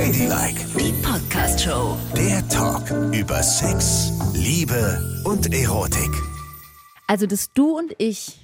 Ladylike, 0.00 0.64
Die 0.78 0.94
Podcast-Show. 1.02 1.94
der 2.16 2.48
Talk 2.48 2.90
über 3.12 3.42
Sex, 3.42 4.10
Liebe 4.32 4.98
und 5.26 5.52
Erotik. 5.52 6.08
Also, 7.06 7.26
dass 7.26 7.52
du 7.52 7.76
und 7.76 7.92
ich 7.98 8.38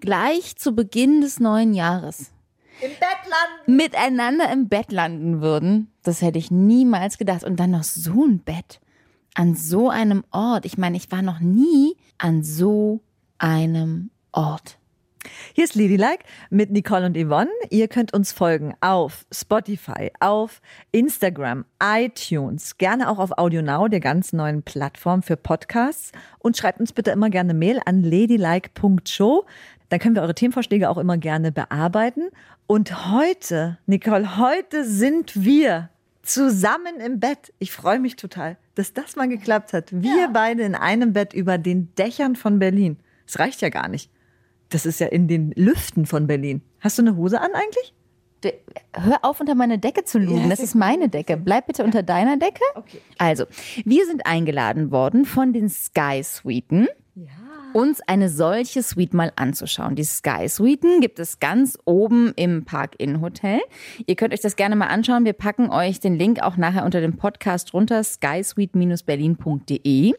gleich 0.00 0.56
zu 0.56 0.72
Beginn 0.74 1.20
des 1.20 1.38
neuen 1.38 1.72
Jahres 1.72 2.32
Im 2.80 2.90
Bett 2.90 3.00
landen. 3.30 3.76
miteinander 3.76 4.50
im 4.52 4.68
Bett 4.68 4.90
landen 4.90 5.40
würden, 5.40 5.92
das 6.02 6.20
hätte 6.20 6.40
ich 6.40 6.50
niemals 6.50 7.16
gedacht. 7.16 7.44
Und 7.44 7.60
dann 7.60 7.70
noch 7.70 7.84
so 7.84 8.24
ein 8.24 8.40
Bett 8.40 8.80
an 9.34 9.54
so 9.54 9.88
einem 9.88 10.24
Ort. 10.32 10.64
Ich 10.64 10.78
meine, 10.78 10.96
ich 10.96 11.12
war 11.12 11.22
noch 11.22 11.38
nie 11.38 11.96
an 12.18 12.42
so 12.42 12.98
einem 13.38 14.10
Ort. 14.32 14.78
Hier 15.54 15.64
ist 15.64 15.74
Ladylike 15.74 16.24
mit 16.50 16.70
Nicole 16.70 17.06
und 17.06 17.16
Yvonne. 17.16 17.50
Ihr 17.70 17.88
könnt 17.88 18.12
uns 18.12 18.32
folgen 18.32 18.74
auf 18.80 19.24
Spotify, 19.32 20.10
auf 20.20 20.60
Instagram, 20.90 21.64
iTunes, 21.82 22.78
gerne 22.78 23.08
auch 23.08 23.18
auf 23.18 23.38
AudioNow, 23.38 23.88
der 23.88 24.00
ganz 24.00 24.32
neuen 24.32 24.62
Plattform 24.62 25.22
für 25.22 25.36
Podcasts. 25.36 26.12
Und 26.38 26.56
schreibt 26.56 26.80
uns 26.80 26.92
bitte 26.92 27.10
immer 27.10 27.30
gerne 27.30 27.54
Mail 27.54 27.80
an 27.84 28.02
ladylike.show. 28.02 29.44
Dann 29.88 30.00
können 30.00 30.14
wir 30.14 30.22
eure 30.22 30.34
Themenvorschläge 30.34 30.88
auch 30.88 30.98
immer 30.98 31.18
gerne 31.18 31.52
bearbeiten. 31.52 32.30
Und 32.66 33.10
heute, 33.10 33.78
Nicole, 33.86 34.38
heute 34.38 34.84
sind 34.84 35.44
wir 35.44 35.90
zusammen 36.22 37.00
im 37.04 37.20
Bett. 37.20 37.52
Ich 37.58 37.72
freue 37.72 37.98
mich 37.98 38.16
total, 38.16 38.56
dass 38.74 38.94
das 38.94 39.16
mal 39.16 39.28
geklappt 39.28 39.72
hat. 39.72 39.92
Wir 39.92 40.28
beide 40.32 40.62
in 40.62 40.74
einem 40.74 41.12
Bett 41.12 41.34
über 41.34 41.58
den 41.58 41.94
Dächern 41.96 42.36
von 42.36 42.58
Berlin. 42.58 42.96
Es 43.26 43.38
reicht 43.38 43.60
ja 43.60 43.68
gar 43.68 43.88
nicht. 43.88 44.10
Das 44.72 44.86
ist 44.86 45.00
ja 45.00 45.06
in 45.06 45.28
den 45.28 45.52
Lüften 45.54 46.06
von 46.06 46.26
Berlin. 46.26 46.62
Hast 46.80 46.98
du 46.98 47.02
eine 47.02 47.16
Hose 47.16 47.40
an 47.40 47.50
eigentlich? 47.52 47.94
Du, 48.40 48.52
hör 48.94 49.18
auf, 49.22 49.40
unter 49.40 49.54
meine 49.54 49.78
Decke 49.78 50.04
zu 50.04 50.18
lugen. 50.18 50.50
Das 50.50 50.60
ist 50.60 50.74
meine 50.74 51.08
Decke. 51.08 51.36
Bleib 51.36 51.68
bitte 51.68 51.84
unter 51.84 52.02
deiner 52.02 52.36
Decke. 52.36 52.64
Okay. 52.74 53.00
Also, 53.18 53.44
wir 53.84 54.04
sind 54.06 54.26
eingeladen 54.26 54.90
worden 54.90 55.24
von 55.24 55.52
den 55.52 55.68
Sky 55.68 56.22
Suiten. 56.24 56.88
uns 57.74 58.00
eine 58.06 58.28
solche 58.28 58.82
Suite 58.82 59.14
mal 59.14 59.32
anzuschauen. 59.36 59.94
Die 59.94 60.02
Sky 60.04 60.48
Suiten 60.48 61.00
gibt 61.00 61.18
es 61.18 61.40
ganz 61.40 61.78
oben 61.84 62.32
im 62.36 62.64
Park-In 62.64 63.20
Hotel. 63.20 63.60
Ihr 64.06 64.16
könnt 64.16 64.32
euch 64.34 64.40
das 64.40 64.56
gerne 64.56 64.74
mal 64.76 64.88
anschauen. 64.88 65.24
Wir 65.24 65.32
packen 65.32 65.70
euch 65.70 66.00
den 66.00 66.16
Link 66.16 66.42
auch 66.42 66.56
nachher 66.56 66.84
unter 66.84 67.00
dem 67.00 67.16
Podcast 67.16 67.72
runter, 67.74 68.02
skysuite-berlin.de. 68.02 70.14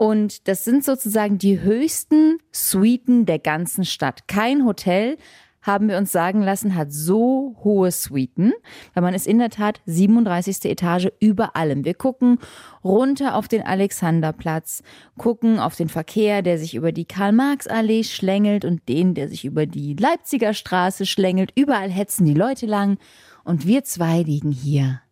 Und 0.00 0.48
das 0.48 0.64
sind 0.64 0.82
sozusagen 0.82 1.36
die 1.36 1.60
höchsten 1.60 2.38
Suiten 2.52 3.26
der 3.26 3.38
ganzen 3.38 3.84
Stadt. 3.84 4.26
Kein 4.28 4.64
Hotel 4.64 5.18
haben 5.60 5.90
wir 5.90 5.98
uns 5.98 6.10
sagen 6.10 6.40
lassen, 6.40 6.74
hat 6.74 6.90
so 6.90 7.54
hohe 7.62 7.90
Suiten, 7.90 8.54
weil 8.94 9.02
man 9.02 9.12
ist 9.12 9.26
in 9.26 9.38
der 9.38 9.50
Tat 9.50 9.82
37. 9.84 10.64
Etage 10.64 11.08
über 11.20 11.54
allem. 11.54 11.84
Wir 11.84 11.92
gucken 11.92 12.38
runter 12.82 13.34
auf 13.34 13.46
den 13.46 13.60
Alexanderplatz, 13.60 14.82
gucken 15.18 15.58
auf 15.58 15.76
den 15.76 15.90
Verkehr, 15.90 16.40
der 16.40 16.58
sich 16.58 16.74
über 16.74 16.92
die 16.92 17.04
Karl-Marx-Allee 17.04 18.04
schlängelt 18.04 18.64
und 18.64 18.88
den, 18.88 19.12
der 19.12 19.28
sich 19.28 19.44
über 19.44 19.66
die 19.66 19.96
Leipziger 19.96 20.54
Straße 20.54 21.04
schlängelt. 21.04 21.52
Überall 21.56 21.90
hetzen 21.90 22.24
die 22.24 22.32
Leute 22.32 22.64
lang 22.64 22.96
und 23.44 23.66
wir 23.66 23.84
zwei 23.84 24.22
liegen 24.22 24.50
hier 24.50 25.02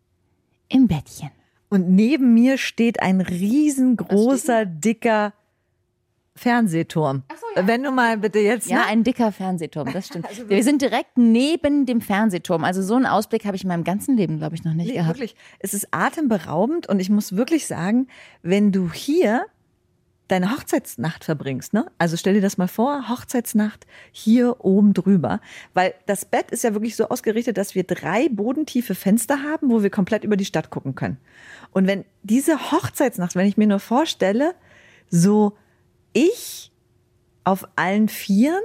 im 0.67 0.87
Bettchen. 0.87 1.29
Und 1.69 1.89
neben 1.89 2.33
mir 2.33 2.57
steht 2.57 3.01
ein 3.01 3.21
riesengroßer, 3.21 4.65
dicker 4.65 5.33
Fernsehturm. 6.35 7.23
Wenn 7.55 7.83
du 7.83 7.91
mal 7.91 8.17
bitte 8.17 8.39
jetzt. 8.39 8.69
Ja, 8.69 8.77
ne? 8.77 8.85
ein 8.85 9.03
dicker 9.03 9.31
Fernsehturm, 9.31 9.91
das 9.91 10.07
stimmt. 10.07 10.27
wir 10.49 10.63
sind 10.63 10.81
direkt 10.81 11.17
neben 11.17 11.85
dem 11.85 12.01
Fernsehturm. 12.01 12.63
Also 12.63 12.81
so 12.81 12.95
einen 12.95 13.05
Ausblick 13.05 13.45
habe 13.45 13.57
ich 13.57 13.63
in 13.63 13.67
meinem 13.67 13.83
ganzen 13.83 14.15
Leben, 14.15 14.37
glaube 14.37 14.55
ich, 14.55 14.63
noch 14.63 14.73
nicht 14.73 14.87
Nee, 14.87 14.93
gehabt. 14.93 15.09
wirklich. 15.09 15.35
Es 15.59 15.73
ist 15.73 15.89
atemberaubend 15.91 16.87
und 16.87 16.99
ich 16.99 17.09
muss 17.09 17.35
wirklich 17.35 17.67
sagen, 17.67 18.07
wenn 18.41 18.71
du 18.71 18.91
hier 18.91 19.45
deine 20.29 20.51
Hochzeitsnacht 20.51 21.25
verbringst, 21.25 21.73
ne? 21.73 21.85
Also 21.97 22.15
stell 22.15 22.35
dir 22.35 22.41
das 22.41 22.57
mal 22.57 22.67
vor, 22.67 23.09
Hochzeitsnacht 23.09 23.85
hier 24.11 24.63
oben 24.63 24.93
drüber, 24.93 25.41
weil 25.73 25.93
das 26.05 26.25
Bett 26.25 26.51
ist 26.51 26.63
ja 26.63 26.73
wirklich 26.73 26.95
so 26.95 27.09
ausgerichtet, 27.09 27.57
dass 27.57 27.75
wir 27.75 27.83
drei 27.83 28.29
bodentiefe 28.29 28.95
Fenster 28.95 29.43
haben, 29.43 29.69
wo 29.69 29.83
wir 29.83 29.89
komplett 29.89 30.23
über 30.23 30.37
die 30.37 30.45
Stadt 30.45 30.69
gucken 30.69 30.95
können. 30.95 31.17
Und 31.71 31.87
wenn 31.87 32.05
diese 32.23 32.71
Hochzeitsnacht, 32.71 33.35
wenn 33.35 33.47
ich 33.47 33.57
mir 33.57 33.67
nur 33.67 33.79
vorstelle, 33.79 34.55
so 35.09 35.57
ich 36.13 36.71
auf 37.43 37.67
allen 37.75 38.09
Vieren 38.09 38.63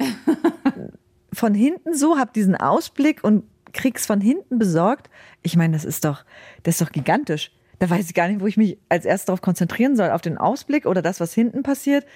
von 1.32 1.54
hinten 1.54 1.94
so, 1.94 2.18
hab 2.18 2.32
diesen 2.32 2.56
Ausblick 2.56 3.22
und 3.22 3.44
krieg's 3.72 4.06
von 4.06 4.20
hinten 4.20 4.58
besorgt. 4.58 5.10
Ich 5.42 5.56
meine, 5.56 5.74
das 5.74 5.84
ist 5.84 6.04
doch, 6.04 6.24
das 6.62 6.76
ist 6.76 6.80
doch 6.80 6.92
gigantisch. 6.92 7.52
Da 7.78 7.90
weiß 7.90 8.06
ich 8.06 8.14
gar 8.14 8.28
nicht, 8.28 8.40
wo 8.40 8.46
ich 8.46 8.56
mich 8.56 8.78
als 8.88 9.04
erstes 9.04 9.26
darauf 9.26 9.42
konzentrieren 9.42 9.96
soll, 9.96 10.10
auf 10.10 10.20
den 10.22 10.38
Ausblick 10.38 10.86
oder 10.86 11.02
das, 11.02 11.20
was 11.20 11.34
hinten 11.34 11.62
passiert. 11.62 12.06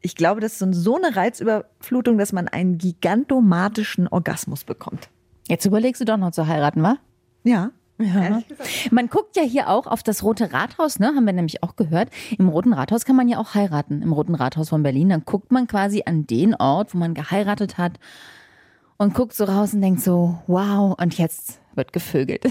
Ich 0.00 0.14
glaube, 0.14 0.40
das 0.40 0.60
ist 0.60 0.74
so- 0.74 0.96
eine 0.96 1.16
Reizüberflutung, 1.16 2.18
dass 2.18 2.32
man 2.32 2.46
einen 2.48 2.78
gigantomatischen 2.78 4.06
Orgasmus 4.08 4.64
bekommt. 4.64 5.08
Jetzt 5.48 5.64
überlegst 5.66 6.00
du 6.00 6.04
doch 6.04 6.16
noch 6.16 6.30
zu 6.30 6.46
heiraten, 6.46 6.82
wa? 6.82 6.98
Ja. 7.44 7.70
Man 8.92 9.08
guckt 9.08 9.34
ja 9.36 9.42
hier 9.42 9.68
auch 9.68 9.88
auf 9.88 10.04
das 10.04 10.22
Rote 10.22 10.52
Rathaus, 10.52 11.00
ne? 11.00 11.08
Haben 11.08 11.24
wir 11.26 11.32
nämlich 11.32 11.64
auch 11.64 11.74
gehört. 11.74 12.10
Im 12.38 12.48
Roten 12.48 12.72
Rathaus 12.72 13.04
kann 13.04 13.16
man 13.16 13.26
ja 13.28 13.38
auch 13.38 13.54
heiraten. 13.54 14.02
Im 14.02 14.12
Roten 14.12 14.36
Rathaus 14.36 14.68
von 14.68 14.84
Berlin. 14.84 15.08
Dann 15.08 15.24
guckt 15.24 15.50
man 15.50 15.66
quasi 15.66 16.04
an 16.06 16.24
den 16.26 16.54
Ort, 16.54 16.94
wo 16.94 16.98
man 16.98 17.14
geheiratet 17.14 17.76
hat 17.76 17.98
und 18.98 19.14
guckt 19.14 19.32
so 19.34 19.44
raus 19.44 19.74
und 19.74 19.80
denkt 19.80 20.00
so, 20.00 20.38
wow, 20.46 20.96
und 21.00 21.18
jetzt 21.18 21.58
wird 21.78 21.94
gevögelt. 21.94 22.44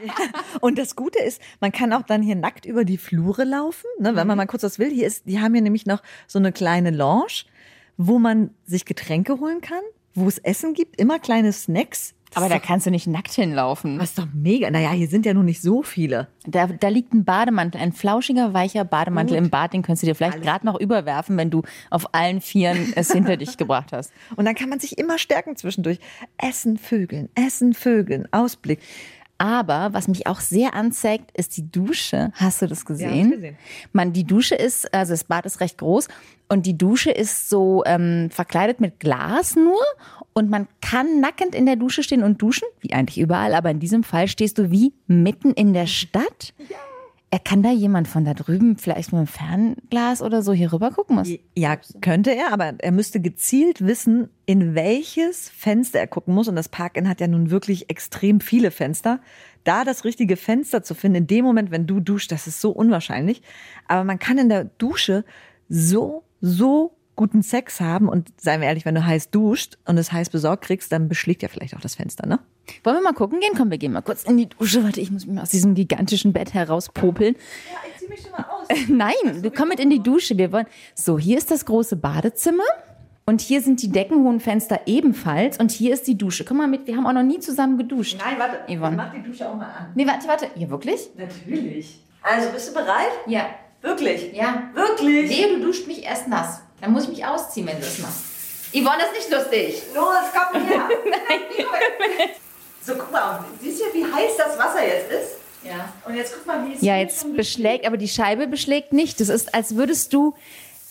Und 0.62 0.78
das 0.78 0.96
Gute 0.96 1.18
ist, 1.18 1.42
man 1.60 1.72
kann 1.72 1.92
auch 1.92 2.02
dann 2.02 2.22
hier 2.22 2.36
nackt 2.36 2.64
über 2.64 2.86
die 2.86 2.96
Flure 2.96 3.44
laufen, 3.44 3.86
ne, 3.98 4.16
wenn 4.16 4.26
man 4.26 4.38
mal 4.38 4.46
kurz 4.46 4.62
was 4.62 4.78
will. 4.78 4.90
Hier 4.90 5.06
ist, 5.06 5.26
die 5.26 5.40
haben 5.40 5.52
hier 5.52 5.62
nämlich 5.62 5.84
noch 5.84 6.02
so 6.26 6.38
eine 6.38 6.52
kleine 6.52 6.90
Lounge, 6.90 7.44
wo 7.98 8.18
man 8.18 8.54
sich 8.64 8.86
Getränke 8.86 9.38
holen 9.40 9.60
kann, 9.60 9.82
wo 10.14 10.26
es 10.26 10.38
Essen 10.38 10.72
gibt, 10.72 10.98
immer 10.98 11.18
kleine 11.18 11.52
Snacks. 11.52 12.14
Aber 12.34 12.48
da 12.48 12.58
kannst 12.58 12.86
du 12.86 12.90
nicht 12.90 13.06
nackt 13.06 13.32
hinlaufen. 13.32 13.98
Das 13.98 14.10
ist 14.10 14.18
doch 14.18 14.28
mega. 14.32 14.70
Naja, 14.70 14.92
hier 14.92 15.08
sind 15.08 15.26
ja 15.26 15.34
nun 15.34 15.44
nicht 15.44 15.60
so 15.60 15.82
viele. 15.82 16.28
Da, 16.46 16.66
da 16.66 16.88
liegt 16.88 17.12
ein 17.12 17.24
Bademantel, 17.24 17.80
ein 17.80 17.92
flauschiger, 17.92 18.54
weicher 18.54 18.84
Bademantel 18.84 19.36
im 19.36 19.50
Bad, 19.50 19.72
den 19.72 19.82
könntest 19.82 20.02
du 20.02 20.06
dir 20.06 20.14
vielleicht 20.14 20.42
gerade 20.42 20.64
noch 20.64 20.78
überwerfen, 20.78 21.36
wenn 21.36 21.50
du 21.50 21.62
auf 21.90 22.14
allen 22.14 22.40
Vieren 22.40 22.92
es 22.94 23.12
hinter 23.12 23.36
dich 23.36 23.56
gebracht 23.56 23.92
hast. 23.92 24.12
Und 24.36 24.44
dann 24.44 24.54
kann 24.54 24.68
man 24.68 24.78
sich 24.78 24.98
immer 24.98 25.18
stärken 25.18 25.56
zwischendurch. 25.56 25.98
Essen, 26.38 26.78
Vögeln, 26.78 27.28
Essen, 27.34 27.74
Vögeln, 27.74 28.28
Ausblick. 28.32 28.80
Aber 29.40 29.94
was 29.94 30.06
mich 30.06 30.26
auch 30.26 30.38
sehr 30.40 30.74
anzeigt, 30.74 31.30
ist 31.32 31.56
die 31.56 31.72
Dusche. 31.72 32.30
Hast 32.34 32.60
du 32.60 32.66
das 32.66 32.84
gesehen? 32.84 33.30
Ja, 33.30 33.36
gesehen. 33.36 33.56
Man, 33.90 34.12
die 34.12 34.24
Dusche 34.24 34.54
ist, 34.54 34.92
also 34.92 35.14
das 35.14 35.24
Bad 35.24 35.46
ist 35.46 35.60
recht 35.60 35.78
groß 35.78 36.08
und 36.50 36.66
die 36.66 36.76
Dusche 36.76 37.10
ist 37.10 37.48
so 37.48 37.82
ähm, 37.86 38.28
verkleidet 38.30 38.80
mit 38.82 39.00
Glas 39.00 39.56
nur 39.56 39.80
und 40.34 40.50
man 40.50 40.68
kann 40.82 41.20
nackend 41.20 41.54
in 41.54 41.64
der 41.64 41.76
Dusche 41.76 42.02
stehen 42.02 42.22
und 42.22 42.42
duschen, 42.42 42.68
wie 42.80 42.92
eigentlich 42.92 43.18
überall, 43.18 43.54
aber 43.54 43.70
in 43.70 43.80
diesem 43.80 44.04
Fall 44.04 44.28
stehst 44.28 44.58
du 44.58 44.70
wie 44.70 44.92
mitten 45.06 45.52
in 45.52 45.72
der 45.72 45.86
Stadt. 45.86 46.52
Er 47.32 47.38
kann 47.38 47.62
da 47.62 47.70
jemand 47.70 48.08
von 48.08 48.24
da 48.24 48.34
drüben 48.34 48.76
vielleicht 48.76 49.12
mit 49.12 49.18
einem 49.18 49.26
Fernglas 49.28 50.20
oder 50.20 50.42
so 50.42 50.52
hier 50.52 50.72
rüber 50.72 50.90
gucken 50.90 51.14
muss. 51.14 51.28
Ja, 51.56 51.76
könnte 52.00 52.34
er, 52.34 52.52
aber 52.52 52.74
er 52.78 52.90
müsste 52.90 53.20
gezielt 53.20 53.86
wissen, 53.86 54.30
in 54.46 54.74
welches 54.74 55.48
Fenster 55.48 56.00
er 56.00 56.08
gucken 56.08 56.34
muss. 56.34 56.48
Und 56.48 56.56
das 56.56 56.68
Park-In 56.68 57.08
hat 57.08 57.20
ja 57.20 57.28
nun 57.28 57.52
wirklich 57.52 57.88
extrem 57.88 58.40
viele 58.40 58.72
Fenster. 58.72 59.20
Da 59.62 59.84
das 59.84 60.04
richtige 60.04 60.36
Fenster 60.36 60.82
zu 60.82 60.94
finden, 60.94 61.18
in 61.18 61.26
dem 61.28 61.44
Moment, 61.44 61.70
wenn 61.70 61.86
du 61.86 62.00
duschst, 62.00 62.32
das 62.32 62.48
ist 62.48 62.60
so 62.60 62.72
unwahrscheinlich. 62.72 63.42
Aber 63.86 64.02
man 64.02 64.18
kann 64.18 64.38
in 64.38 64.48
der 64.48 64.64
Dusche 64.64 65.24
so, 65.68 66.24
so 66.40 66.96
guten 67.14 67.42
Sex 67.42 67.80
haben. 67.80 68.08
Und 68.08 68.32
seien 68.40 68.60
wir 68.60 68.66
ehrlich, 68.66 68.86
wenn 68.86 68.96
du 68.96 69.06
heiß 69.06 69.30
duscht 69.30 69.78
und 69.84 69.98
es 69.98 70.10
heiß 70.10 70.30
besorgt 70.30 70.64
kriegst, 70.64 70.90
dann 70.90 71.08
beschlägt 71.08 71.42
ja 71.42 71.48
vielleicht 71.48 71.76
auch 71.76 71.80
das 71.80 71.94
Fenster, 71.94 72.26
ne? 72.26 72.40
Wollen 72.84 72.96
wir 72.96 73.02
mal 73.02 73.12
gucken 73.12 73.40
gehen? 73.40 73.52
Komm, 73.56 73.70
wir 73.70 73.78
gehen 73.78 73.92
mal 73.92 74.00
kurz 74.00 74.24
in 74.24 74.36
die 74.36 74.48
Dusche. 74.48 74.84
Warte, 74.84 75.00
ich 75.00 75.10
muss 75.10 75.26
mich 75.26 75.34
mal 75.34 75.42
aus 75.42 75.50
diesem 75.50 75.74
gigantischen 75.74 76.32
Bett 76.32 76.54
herauspopeln. 76.54 77.34
Ja, 77.34 77.78
ich 77.88 77.98
zieh 77.98 78.08
mich 78.08 78.20
schon 78.20 78.32
mal 78.32 78.44
aus. 78.50 78.68
Nein, 78.88 79.42
du 79.42 79.50
komm 79.50 79.68
mit 79.68 79.80
in 79.80 79.90
die 79.90 80.02
Dusche. 80.02 80.36
Wir 80.36 80.52
wollen. 80.52 80.66
So, 80.94 81.18
hier 81.18 81.38
ist 81.38 81.50
das 81.50 81.64
große 81.66 81.96
Badezimmer. 81.96 82.64
Und 83.26 83.40
hier 83.40 83.60
sind 83.60 83.80
die 83.82 83.92
deckenhohen 83.92 84.40
Fenster 84.40 84.80
ebenfalls. 84.86 85.58
Und 85.58 85.70
hier 85.70 85.94
ist 85.94 86.06
die 86.06 86.18
Dusche. 86.18 86.44
Komm 86.44 86.56
mal 86.56 86.66
mit, 86.66 86.86
wir 86.86 86.96
haben 86.96 87.06
auch 87.06 87.12
noch 87.12 87.22
nie 87.22 87.38
zusammen 87.38 87.78
geduscht. 87.78 88.18
Nein, 88.18 88.38
warte. 88.38 88.60
Yvonne. 88.66 88.96
Mach 88.96 89.12
die 89.12 89.22
Dusche 89.22 89.48
auch 89.48 89.54
mal 89.54 89.66
an. 89.66 89.92
Nee, 89.94 90.06
warte, 90.06 90.26
warte. 90.26 90.48
Ja, 90.56 90.68
wirklich? 90.68 91.10
Natürlich. 91.16 92.00
Also, 92.22 92.50
bist 92.50 92.70
du 92.70 92.74
bereit? 92.74 93.12
Ja. 93.26 93.50
Wirklich? 93.82 94.34
Ja. 94.34 94.70
Wirklich? 94.74 95.30
Wehe, 95.30 95.56
du 95.56 95.64
duscht 95.64 95.86
mich 95.86 96.04
erst 96.04 96.28
nass. 96.28 96.60
Dann 96.80 96.92
muss 96.92 97.04
ich 97.04 97.10
mich 97.10 97.24
ausziehen, 97.24 97.66
wenn 97.66 97.76
du 97.76 97.82
das 97.82 97.98
machst. 98.00 98.24
Yvonne, 98.72 98.98
das 98.98 99.12
ist 99.12 99.30
nicht 99.30 99.38
lustig. 99.38 99.82
Los, 99.94 100.06
komm 100.32 100.62
her. 100.66 100.88
So, 102.84 102.94
guck 102.94 103.12
mal, 103.12 103.44
siehst 103.60 103.80
du, 103.80 103.84
wie 103.92 104.04
heiß 104.04 104.32
das 104.38 104.58
Wasser 104.58 104.86
jetzt 104.86 105.10
ist? 105.10 105.30
Ja. 105.62 105.92
Und 106.06 106.16
jetzt 106.16 106.34
guck 106.34 106.46
mal, 106.46 106.66
wie 106.66 106.74
es 106.74 106.80
Ja, 106.80 106.94
hier 106.94 107.02
jetzt 107.02 107.36
beschlägt, 107.36 107.86
aber 107.86 107.96
die 107.96 108.08
Scheibe 108.08 108.46
beschlägt 108.46 108.92
nicht. 108.92 109.20
Das 109.20 109.28
ist, 109.28 109.54
als 109.54 109.76
würdest 109.76 110.12
du 110.12 110.34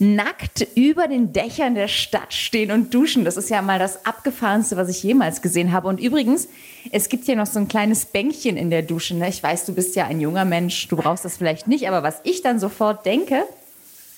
nackt 0.02 0.66
über 0.76 1.08
den 1.08 1.34
Dächern 1.34 1.76
der 1.76 1.90
Stadt 1.90 2.34
stehen 2.34 2.72
und 2.72 2.94
duschen. 2.94 3.26
Das 3.26 3.36
ist 3.36 3.50
ja 3.50 3.62
mal 3.62 3.80
das 3.80 4.06
abgefahrenste, 4.06 4.78
was 4.78 4.88
ich 4.88 5.04
jemals 5.04 5.42
gesehen 5.42 5.74
habe. 5.74 5.90
Und 5.90 6.00
übrigens, 6.00 6.48
es 6.92 7.10
gibt 7.10 7.26
hier 7.26 7.36
noch 7.36 7.48
so 7.48 7.60
ein 7.60 7.68
kleines 7.68 8.06
Bänkchen 8.06 8.56
in 8.56 8.70
der 8.70 8.82
Dusche. 8.82 9.16
Ne? 9.16 9.28
Ich 9.28 9.44
weiß, 9.44 9.66
du 9.66 9.76
bist 9.76 9.96
ja 9.96 10.06
ein 10.06 10.22
junger 10.22 10.46
Mensch, 10.46 10.88
du 10.88 10.96
brauchst 10.96 11.26
das 11.26 11.36
vielleicht 11.36 11.68
nicht, 11.68 11.88
aber 11.88 12.02
was 12.02 12.22
ich 12.24 12.42
dann 12.42 12.60
sofort 12.60 13.06
denke, 13.06 13.44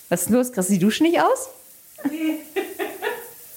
was 0.09 0.23
ist 0.23 0.29
los? 0.29 0.51
Kriegst 0.51 0.69
du 0.69 0.73
die 0.73 0.79
Dusche 0.79 1.03
nicht 1.03 1.19
aus? 1.19 1.49
Nee. 2.09 2.37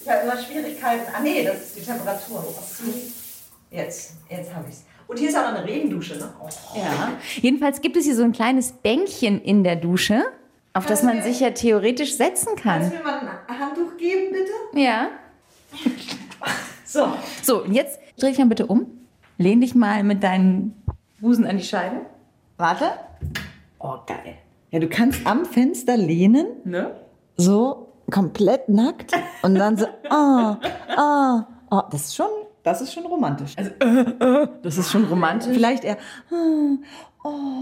Ich 0.07 0.11
habe 0.11 0.21
immer 0.21 0.39
Schwierigkeiten. 0.39 1.03
Ah 1.17 1.21
nee, 1.21 1.45
das 1.45 1.57
ist 1.63 1.77
die 1.79 1.81
Temperatur. 1.81 2.45
Jetzt, 3.75 4.15
jetzt 4.31 4.55
habe 4.55 4.67
ich 4.69 4.75
es. 4.75 4.85
Und 5.07 5.19
hier 5.19 5.29
ist 5.29 5.37
auch 5.37 5.43
noch 5.51 5.59
eine 5.59 5.65
Regendusche, 5.67 6.17
ne? 6.17 6.33
Oh. 6.41 6.49
Ja. 6.79 7.13
Jedenfalls 7.43 7.81
gibt 7.81 7.97
es 7.97 8.05
hier 8.05 8.15
so 8.15 8.23
ein 8.23 8.33
kleines 8.33 8.73
Bänkchen 8.73 9.41
in 9.43 9.65
der 9.65 9.77
Dusche, 9.77 10.23
auf 10.73 10.87
das 10.87 11.03
man 11.03 11.23
sich 11.23 11.41
ja 11.41 11.51
theoretisch 11.51 12.17
setzen 12.17 12.51
Kannst 12.57 12.63
kann. 12.63 12.91
du 12.91 12.97
mir 12.97 13.03
mal 13.05 13.21
ein 13.49 13.59
Handtuch 13.61 13.97
geben, 13.97 14.33
bitte? 14.33 14.81
Ja. 14.81 15.09
So. 16.85 17.09
So, 17.43 17.65
und 17.65 17.73
jetzt 17.73 17.99
dreh 18.19 18.29
dich 18.29 18.39
mal 18.39 18.47
bitte 18.47 18.67
um. 18.67 18.87
Lehn 19.39 19.61
dich 19.61 19.75
mal 19.75 20.05
mit 20.05 20.23
deinen 20.23 20.81
Busen 21.21 21.45
an 21.47 21.57
die 21.59 21.65
Scheibe. 21.65 22.03
Warte. 22.57 22.93
Oh, 23.81 23.97
geil. 24.07 24.37
Ja, 24.71 24.79
du 24.79 24.89
kannst 24.89 25.27
am 25.27 25.45
Fenster 25.45 25.97
lehnen, 25.97 26.47
Ne? 26.65 26.95
so 27.37 27.89
komplett 28.11 28.69
nackt 28.69 29.13
und 29.43 29.57
dann 29.57 29.77
so, 29.77 29.87
ah, 30.09 30.59
ah, 30.97 31.47
oh, 31.71 31.83
das 31.91 32.03
ist 32.07 32.15
schon, 32.17 32.29
das 32.65 32.81
ist 32.81 32.93
schon 32.93 33.07
romantisch. 33.07 33.53
Also, 33.57 33.71
Das 34.63 34.77
ist 34.79 34.91
schon 34.91 35.05
romantisch. 35.05 35.53
vielleicht 35.55 35.85
eher, 35.85 35.99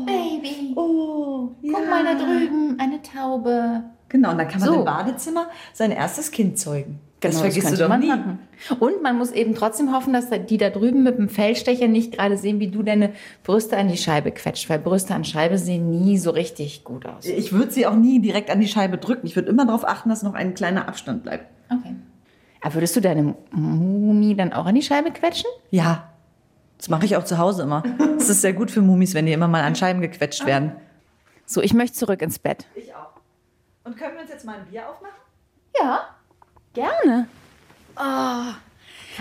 Baby, 0.06 0.72
oh, 0.74 1.50
ja. 1.62 1.72
guck 1.74 1.88
mal 1.90 2.04
da 2.04 2.14
drüben, 2.14 2.76
eine 2.80 3.00
Taube. 3.02 3.84
Genau, 4.08 4.32
und 4.32 4.38
dann 4.38 4.48
kann 4.48 4.60
man 4.60 4.68
So. 4.68 4.74
im 4.80 4.84
Badezimmer 4.84 5.46
sein 5.72 5.90
erstes 5.92 6.30
Kind 6.32 6.58
zeugen. 6.58 6.98
Das 7.20 7.30
Genau, 7.36 7.42
vergisst 7.42 7.66
du 7.66 7.68
könnte 7.70 7.82
doch 7.84 7.88
man 7.88 8.00
nie. 8.00 8.08
machen. 8.08 8.38
Und 8.80 9.00
man 9.02 9.16
muss 9.16 9.30
eben 9.30 9.54
trotzdem 9.54 9.94
hoffen, 9.94 10.12
dass 10.12 10.26
die 10.48 10.56
da 10.58 10.70
drüben 10.70 11.04
mit 11.04 11.16
dem 11.18 11.28
Feldstecher 11.28 11.86
nicht 11.86 12.12
gerade 12.12 12.36
sehen, 12.36 12.58
wie 12.58 12.66
du 12.66 12.82
deine 12.82 13.12
Brüste 13.44 13.76
an 13.76 13.86
die 13.86 13.96
Scheibe 13.96 14.32
quetscht, 14.32 14.68
weil 14.68 14.80
Brüste 14.80 15.14
an 15.14 15.24
Scheibe 15.24 15.56
sehen 15.56 15.88
nie 15.90 16.18
so 16.18 16.30
richtig 16.32 16.82
gut 16.82 17.06
aus. 17.06 17.24
Ich 17.24 17.52
würde 17.52 17.70
sie 17.70 17.86
auch 17.86 17.94
nie 17.94 18.18
direkt 18.18 18.50
an 18.50 18.58
die 18.58 18.66
Scheibe 18.66 18.98
drücken. 18.98 19.24
Ich 19.28 19.36
würde 19.36 19.48
immer 19.50 19.64
darauf 19.64 19.86
achten, 19.86 20.08
dass 20.08 20.24
noch 20.24 20.34
ein 20.34 20.54
kleiner 20.54 20.88
Abstand 20.88 21.22
bleibt. 21.22 21.46
Okay. 21.70 21.94
Aber 22.62 22.74
würdest 22.74 22.94
du 22.96 23.00
deine 23.00 23.34
Mumi 23.50 24.34
dann 24.36 24.52
auch 24.52 24.66
an 24.66 24.74
die 24.74 24.82
Scheibe 24.82 25.10
quetschen? 25.10 25.50
Ja, 25.70 26.12
das 26.78 26.88
mache 26.88 27.04
ich 27.04 27.16
auch 27.16 27.24
zu 27.24 27.38
Hause 27.38 27.62
immer. 27.62 27.82
Es 28.16 28.28
ist 28.28 28.40
sehr 28.40 28.52
gut 28.52 28.70
für 28.70 28.80
Mumis, 28.80 29.14
wenn 29.14 29.26
die 29.26 29.32
immer 29.32 29.48
mal 29.48 29.62
an 29.62 29.74
Scheiben 29.74 30.00
gequetscht 30.00 30.46
werden. 30.46 30.72
So, 31.44 31.60
ich 31.60 31.74
möchte 31.74 31.96
zurück 31.96 32.22
ins 32.22 32.38
Bett. 32.38 32.66
Ich 32.74 32.94
auch. 32.94 33.10
Und 33.84 33.96
können 33.96 34.14
wir 34.14 34.22
uns 34.22 34.30
jetzt 34.30 34.44
mal 34.44 34.58
ein 34.58 34.66
Bier 34.70 34.88
aufmachen? 34.88 35.14
Ja, 35.78 36.06
gerne. 36.72 37.28
Oh, 37.96 38.52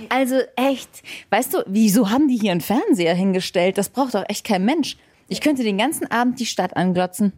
also 0.10 0.40
echt, 0.56 1.04
weißt 1.30 1.54
du, 1.54 1.64
wieso 1.68 2.10
haben 2.10 2.28
die 2.28 2.38
hier 2.38 2.52
einen 2.52 2.62
Fernseher 2.62 3.14
hingestellt? 3.14 3.78
Das 3.78 3.90
braucht 3.90 4.14
doch 4.16 4.24
echt 4.28 4.46
kein 4.46 4.64
Mensch. 4.64 4.98
Ich 5.28 5.42
könnte 5.42 5.64
den 5.64 5.78
ganzen 5.78 6.10
Abend 6.10 6.40
die 6.40 6.46
Stadt 6.46 6.76
anglotzen. 6.78 7.34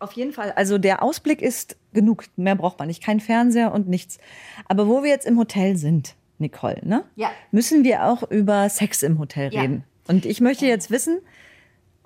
Auf 0.00 0.12
jeden 0.12 0.32
Fall. 0.32 0.52
Also 0.52 0.78
der 0.78 1.02
Ausblick 1.02 1.40
ist 1.42 1.76
genug. 1.92 2.24
Mehr 2.36 2.56
braucht 2.56 2.78
man 2.78 2.88
nicht. 2.88 3.02
Kein 3.02 3.20
Fernseher 3.20 3.72
und 3.72 3.88
nichts. 3.88 4.18
Aber 4.66 4.88
wo 4.88 5.02
wir 5.02 5.10
jetzt 5.10 5.26
im 5.26 5.38
Hotel 5.38 5.76
sind, 5.76 6.16
Nicole, 6.38 6.80
ne? 6.82 7.04
Ja. 7.16 7.30
Müssen 7.52 7.84
wir 7.84 8.06
auch 8.06 8.28
über 8.30 8.68
Sex 8.70 9.02
im 9.02 9.18
Hotel 9.18 9.52
Ja. 9.52 9.60
reden. 9.60 9.84
Und 10.08 10.24
ich 10.26 10.40
möchte 10.40 10.66
jetzt 10.66 10.90
wissen, 10.90 11.20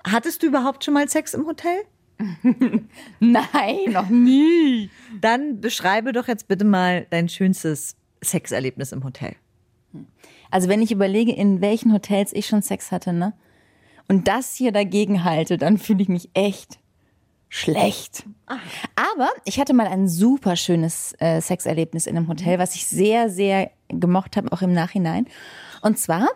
hattest 0.06 0.42
du 0.42 0.46
überhaupt 0.48 0.84
schon 0.84 0.92
mal 0.94 1.08
Sex 1.08 1.34
im 1.34 1.46
Hotel? 1.46 1.76
Nein, 3.20 3.92
noch 3.92 4.08
nie. 4.08 4.90
Dann 5.20 5.60
beschreibe 5.60 6.12
doch 6.12 6.28
jetzt 6.28 6.48
bitte 6.48 6.64
mal 6.64 7.06
dein 7.10 7.28
schönstes 7.28 7.96
Sexerlebnis 8.22 8.92
im 8.92 9.04
Hotel. 9.04 9.34
Also 10.50 10.68
wenn 10.68 10.82
ich 10.82 10.92
überlege, 10.92 11.32
in 11.32 11.60
welchen 11.60 11.92
Hotels 11.92 12.32
ich 12.32 12.46
schon 12.46 12.62
Sex 12.62 12.92
hatte, 12.92 13.12
ne? 13.12 13.32
Und 14.08 14.28
das 14.28 14.54
hier 14.54 14.70
dagegen 14.72 15.24
halte, 15.24 15.56
dann 15.56 15.78
fühle 15.78 16.02
ich 16.02 16.08
mich 16.08 16.28
echt 16.34 16.78
schlecht. 17.54 18.24
Aber 18.96 19.28
ich 19.44 19.60
hatte 19.60 19.74
mal 19.74 19.86
ein 19.86 20.08
super 20.08 20.56
schönes 20.56 21.14
äh, 21.20 21.40
Sexerlebnis 21.40 22.08
in 22.08 22.16
einem 22.16 22.26
Hotel, 22.26 22.58
was 22.58 22.74
ich 22.74 22.84
sehr, 22.84 23.30
sehr 23.30 23.70
gemocht 23.88 24.36
habe, 24.36 24.50
auch 24.50 24.60
im 24.60 24.72
Nachhinein. 24.72 25.26
Und 25.80 25.96
zwar 25.96 26.26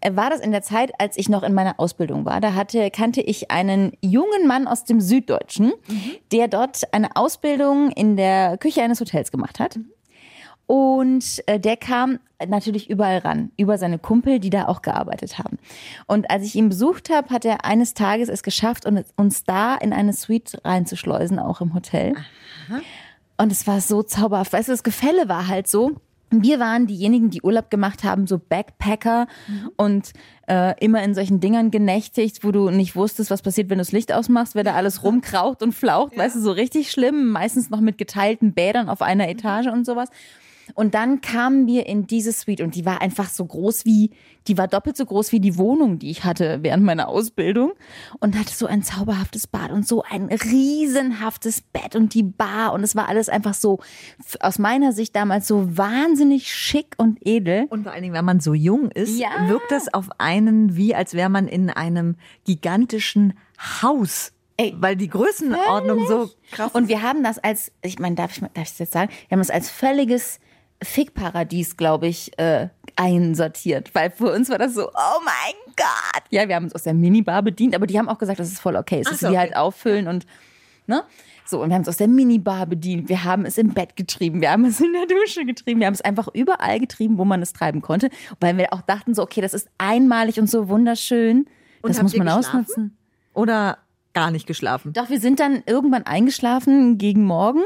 äh, 0.00 0.14
war 0.14 0.30
das 0.30 0.38
in 0.38 0.52
der 0.52 0.62
Zeit, 0.62 0.92
als 1.00 1.16
ich 1.16 1.28
noch 1.28 1.42
in 1.42 1.52
meiner 1.52 1.80
Ausbildung 1.80 2.24
war. 2.24 2.40
Da 2.40 2.54
hatte, 2.54 2.92
kannte 2.92 3.20
ich 3.20 3.50
einen 3.50 3.90
jungen 4.02 4.46
Mann 4.46 4.68
aus 4.68 4.84
dem 4.84 5.00
Süddeutschen, 5.00 5.72
der 6.30 6.46
dort 6.46 6.94
eine 6.94 7.16
Ausbildung 7.16 7.90
in 7.90 8.16
der 8.16 8.56
Küche 8.56 8.80
eines 8.80 9.00
Hotels 9.00 9.32
gemacht 9.32 9.58
hat. 9.58 9.80
Und 10.68 11.42
äh, 11.46 11.58
der 11.58 11.78
kam 11.78 12.18
natürlich 12.46 12.90
überall 12.90 13.18
ran, 13.18 13.50
über 13.56 13.78
seine 13.78 13.98
Kumpel, 13.98 14.38
die 14.38 14.50
da 14.50 14.68
auch 14.68 14.82
gearbeitet 14.82 15.38
haben. 15.38 15.58
Und 16.06 16.30
als 16.30 16.44
ich 16.44 16.54
ihn 16.56 16.68
besucht 16.68 17.08
habe, 17.08 17.30
hat 17.30 17.46
er 17.46 17.64
eines 17.64 17.94
Tages 17.94 18.28
es 18.28 18.42
geschafft, 18.42 18.84
uns 19.16 19.44
da 19.44 19.76
in 19.76 19.94
eine 19.94 20.12
Suite 20.12 20.60
reinzuschleusen, 20.64 21.38
auch 21.38 21.62
im 21.62 21.72
Hotel. 21.72 22.12
Und 23.38 23.50
es 23.50 23.66
war 23.66 23.80
so 23.80 24.02
zauberhaft. 24.02 24.52
Weißt 24.52 24.68
du, 24.68 24.72
das 24.72 24.82
Gefälle 24.82 25.30
war 25.30 25.48
halt 25.48 25.68
so. 25.68 25.92
Wir 26.30 26.60
waren 26.60 26.86
diejenigen, 26.86 27.30
die 27.30 27.40
Urlaub 27.40 27.70
gemacht 27.70 28.04
haben, 28.04 28.26
so 28.26 28.38
Backpacker 28.38 29.26
und 29.78 30.12
äh, 30.48 30.78
immer 30.84 31.02
in 31.02 31.14
solchen 31.14 31.40
Dingern 31.40 31.70
genächtigt, 31.70 32.44
wo 32.44 32.52
du 32.52 32.68
nicht 32.68 32.94
wusstest, 32.94 33.30
was 33.30 33.40
passiert, 33.40 33.70
wenn 33.70 33.78
du 33.78 33.84
das 33.84 33.92
Licht 33.92 34.12
ausmachst, 34.12 34.54
wer 34.54 34.64
da 34.64 34.74
alles 34.74 35.02
rumkraucht 35.02 35.62
und 35.62 35.72
flaucht, 35.72 36.18
weißt 36.18 36.36
du, 36.36 36.40
so 36.40 36.52
richtig 36.52 36.90
schlimm, 36.90 37.30
meistens 37.30 37.70
noch 37.70 37.80
mit 37.80 37.96
geteilten 37.96 38.52
Bädern 38.52 38.90
auf 38.90 39.00
einer 39.00 39.30
Etage 39.30 39.68
und 39.68 39.86
sowas. 39.86 40.10
Und 40.74 40.94
dann 40.94 41.20
kamen 41.20 41.66
wir 41.66 41.86
in 41.86 42.06
diese 42.06 42.32
Suite 42.32 42.60
und 42.60 42.74
die 42.74 42.84
war 42.84 43.00
einfach 43.00 43.28
so 43.28 43.44
groß 43.44 43.84
wie, 43.84 44.10
die 44.46 44.56
war 44.58 44.68
doppelt 44.68 44.96
so 44.96 45.04
groß 45.04 45.32
wie 45.32 45.40
die 45.40 45.56
Wohnung, 45.58 45.98
die 45.98 46.10
ich 46.10 46.24
hatte 46.24 46.58
während 46.62 46.84
meiner 46.84 47.08
Ausbildung 47.08 47.72
und 48.20 48.38
hatte 48.38 48.52
so 48.54 48.66
ein 48.66 48.82
zauberhaftes 48.82 49.46
Bad 49.46 49.70
und 49.72 49.86
so 49.86 50.02
ein 50.02 50.24
riesenhaftes 50.24 51.60
Bett 51.62 51.96
und 51.96 52.14
die 52.14 52.22
Bar 52.22 52.72
und 52.72 52.82
es 52.82 52.94
war 52.96 53.08
alles 53.08 53.28
einfach 53.28 53.54
so, 53.54 53.80
aus 54.40 54.58
meiner 54.58 54.92
Sicht 54.92 55.14
damals 55.16 55.46
so 55.46 55.76
wahnsinnig 55.76 56.52
schick 56.52 56.94
und 56.96 57.18
edel. 57.26 57.66
Und 57.70 57.84
vor 57.84 57.92
allen 57.92 58.02
Dingen, 58.02 58.14
wenn 58.14 58.24
man 58.24 58.40
so 58.40 58.54
jung 58.54 58.90
ist, 58.90 59.18
Ja. 59.18 59.48
wirkt 59.48 59.70
das 59.70 59.92
auf 59.92 60.08
einen 60.18 60.76
wie, 60.76 60.94
als 60.94 61.14
wäre 61.14 61.28
man 61.30 61.48
in 61.48 61.70
einem 61.70 62.16
gigantischen 62.44 63.34
Haus. 63.82 64.32
Ey, 64.56 64.74
weil 64.78 64.96
die 64.96 65.08
Größenordnung 65.08 66.06
so 66.08 66.30
krass 66.50 66.72
Und 66.72 66.88
wir 66.88 67.02
haben 67.02 67.22
das 67.22 67.38
als, 67.38 67.70
ich 67.82 67.98
meine, 68.00 68.16
darf 68.16 68.32
ich, 68.32 68.40
darf 68.40 68.50
ich 68.56 68.70
das 68.70 68.78
jetzt 68.78 68.92
sagen? 68.92 69.10
Wir 69.28 69.36
haben 69.36 69.40
das 69.40 69.50
als 69.50 69.70
völliges 69.70 70.40
Fickparadies, 70.82 71.76
glaube 71.76 72.06
ich, 72.06 72.38
äh, 72.38 72.68
einsortiert. 72.96 73.94
Weil 73.94 74.10
für 74.10 74.32
uns 74.32 74.48
war 74.50 74.58
das 74.58 74.74
so, 74.74 74.88
oh 74.88 75.20
mein 75.24 75.74
Gott. 75.76 76.22
Ja, 76.30 76.48
wir 76.48 76.54
haben 76.54 76.64
uns 76.64 76.74
aus 76.74 76.84
der 76.84 76.94
Minibar 76.94 77.42
bedient, 77.42 77.74
aber 77.74 77.86
die 77.86 77.98
haben 77.98 78.08
auch 78.08 78.18
gesagt, 78.18 78.38
das 78.38 78.48
ist 78.48 78.60
voll 78.60 78.76
okay. 78.76 79.00
Es 79.00 79.10
ist 79.10 79.20
so, 79.20 79.26
die 79.28 79.32
okay. 79.32 79.38
halt 79.38 79.56
auffüllen 79.56 80.08
und, 80.08 80.26
ne? 80.86 81.04
So, 81.44 81.62
und 81.62 81.70
wir 81.70 81.76
haben 81.76 81.82
es 81.82 81.88
aus 81.88 81.96
der 81.96 82.08
Minibar 82.08 82.66
bedient. 82.66 83.08
Wir 83.08 83.24
haben 83.24 83.46
es 83.46 83.56
im 83.56 83.72
Bett 83.72 83.96
getrieben. 83.96 84.42
Wir 84.42 84.50
haben 84.50 84.66
es 84.66 84.80
in 84.80 84.92
der 84.92 85.06
Dusche 85.06 85.46
getrieben. 85.46 85.80
Wir 85.80 85.86
haben 85.86 85.94
es 85.94 86.02
einfach 86.02 86.28
überall 86.34 86.78
getrieben, 86.78 87.16
wo 87.16 87.24
man 87.24 87.40
es 87.40 87.54
treiben 87.54 87.80
konnte. 87.80 88.10
Weil 88.38 88.58
wir 88.58 88.74
auch 88.74 88.82
dachten 88.82 89.14
so, 89.14 89.22
okay, 89.22 89.40
das 89.40 89.54
ist 89.54 89.68
einmalig 89.78 90.38
und 90.38 90.50
so 90.50 90.68
wunderschön. 90.68 91.46
Und 91.80 91.90
das 91.90 92.02
muss 92.02 92.14
man 92.16 92.28
ausnutzen. 92.28 92.98
Oder 93.32 93.78
gar 94.12 94.30
nicht 94.30 94.46
geschlafen. 94.46 94.92
Doch, 94.92 95.08
wir 95.08 95.20
sind 95.20 95.40
dann 95.40 95.62
irgendwann 95.64 96.02
eingeschlafen 96.02 96.98
gegen 96.98 97.24
Morgen 97.24 97.62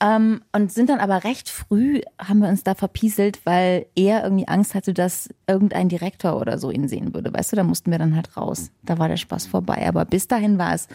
ähm, 0.00 0.42
und 0.52 0.72
sind 0.72 0.90
dann 0.90 1.00
aber 1.00 1.24
recht 1.24 1.48
früh, 1.48 2.00
haben 2.18 2.38
wir 2.38 2.48
uns 2.48 2.62
da 2.62 2.74
verpieselt, 2.74 3.40
weil 3.44 3.86
er 3.96 4.22
irgendwie 4.22 4.46
Angst 4.46 4.74
hatte, 4.74 4.94
dass 4.94 5.28
irgendein 5.48 5.88
Direktor 5.88 6.40
oder 6.40 6.58
so 6.58 6.70
ihn 6.70 6.86
sehen 6.86 7.14
würde. 7.14 7.32
Weißt 7.32 7.52
du, 7.52 7.56
da 7.56 7.64
mussten 7.64 7.90
wir 7.90 7.98
dann 7.98 8.14
halt 8.14 8.36
raus. 8.36 8.70
Da 8.84 8.98
war 8.98 9.08
der 9.08 9.16
Spaß 9.16 9.46
vorbei. 9.46 9.86
Aber 9.88 10.04
bis 10.04 10.28
dahin 10.28 10.56
war 10.56 10.72
es, 10.72 10.86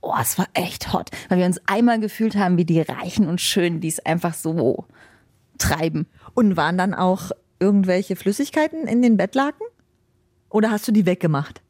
oh, 0.00 0.14
es 0.20 0.38
war 0.38 0.46
echt 0.54 0.92
hot, 0.92 1.10
weil 1.28 1.38
wir 1.38 1.46
uns 1.46 1.60
einmal 1.66 2.00
gefühlt 2.00 2.36
haben 2.36 2.56
wie 2.56 2.64
die 2.64 2.80
Reichen 2.80 3.28
und 3.28 3.40
Schönen, 3.40 3.80
die 3.80 3.88
es 3.88 4.04
einfach 4.04 4.34
so 4.34 4.86
treiben. 5.58 6.06
Und 6.34 6.56
waren 6.56 6.78
dann 6.78 6.94
auch 6.94 7.30
irgendwelche 7.60 8.16
Flüssigkeiten 8.16 8.88
in 8.88 9.02
den 9.02 9.16
Bettlaken? 9.16 9.66
Oder 10.50 10.70
hast 10.70 10.88
du 10.88 10.92
die 10.92 11.06
weggemacht? 11.06 11.62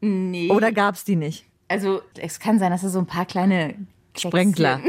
Nee. 0.00 0.50
Oder 0.50 0.72
gab's 0.72 1.04
die 1.04 1.16
nicht? 1.16 1.46
Also 1.68 2.02
es 2.18 2.38
kann 2.38 2.58
sein, 2.58 2.70
dass 2.70 2.82
da 2.82 2.88
so 2.88 2.98
ein 2.98 3.06
paar 3.06 3.26
kleine 3.26 3.74
Sprenkler. 4.16 4.80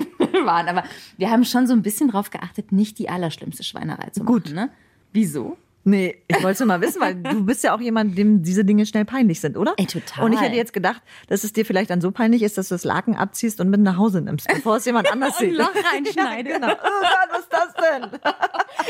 Waren, 0.46 0.68
aber 0.68 0.84
wir 1.18 1.30
haben 1.32 1.44
schon 1.46 1.68
so 1.68 1.74
ein 1.74 1.82
bisschen 1.82 2.10
drauf 2.10 2.30
geachtet, 2.30 2.72
nicht 2.72 3.00
die 3.00 3.10
allerschlimmste 3.10 3.64
Schweinerei 3.64 4.10
zu 4.12 4.24
Gut. 4.24 4.46
machen. 4.46 4.56
Ne? 4.56 4.70
Wieso? 5.14 5.58
Nee, 5.86 6.18
ich 6.28 6.44
wollte 6.44 6.66
mal 6.66 6.82
wissen, 6.82 7.00
weil 7.02 7.16
du 7.16 7.46
bist 7.46 7.64
ja 7.64 7.74
auch 7.74 7.80
jemand, 7.80 8.16
dem 8.18 8.44
diese 8.44 8.66
Dinge 8.66 8.86
schnell 8.86 9.06
peinlich 9.06 9.40
sind, 9.40 9.56
oder? 9.58 9.74
Ey, 9.78 9.86
total. 9.88 10.26
Und 10.26 10.34
ich 10.34 10.42
hätte 10.42 10.56
jetzt 10.56 10.74
gedacht, 10.74 11.02
dass 11.30 11.46
es 11.46 11.54
dir 11.54 11.66
vielleicht 11.66 11.90
dann 11.90 12.02
so 12.02 12.12
peinlich 12.12 12.44
ist, 12.44 12.58
dass 12.58 12.68
du 12.68 12.76
das 12.76 12.84
Laken 12.84 13.16
abziehst 13.16 13.62
und 13.62 13.70
mit 13.70 13.80
nach 13.80 13.96
Hause 13.98 14.22
nimmst, 14.22 14.48
bevor 14.50 14.76
es 14.76 14.86
jemand 14.86 15.10
anders 15.12 15.38
sieht. 15.40 15.54
Loch 15.54 15.72
reinschneide. 15.94 16.50
Ja, 16.52 16.58
genau. 16.58 16.68
Oh 16.74 17.02
Gott, 17.02 17.30
was 17.32 17.40
ist 17.40 17.50
das 17.54 17.74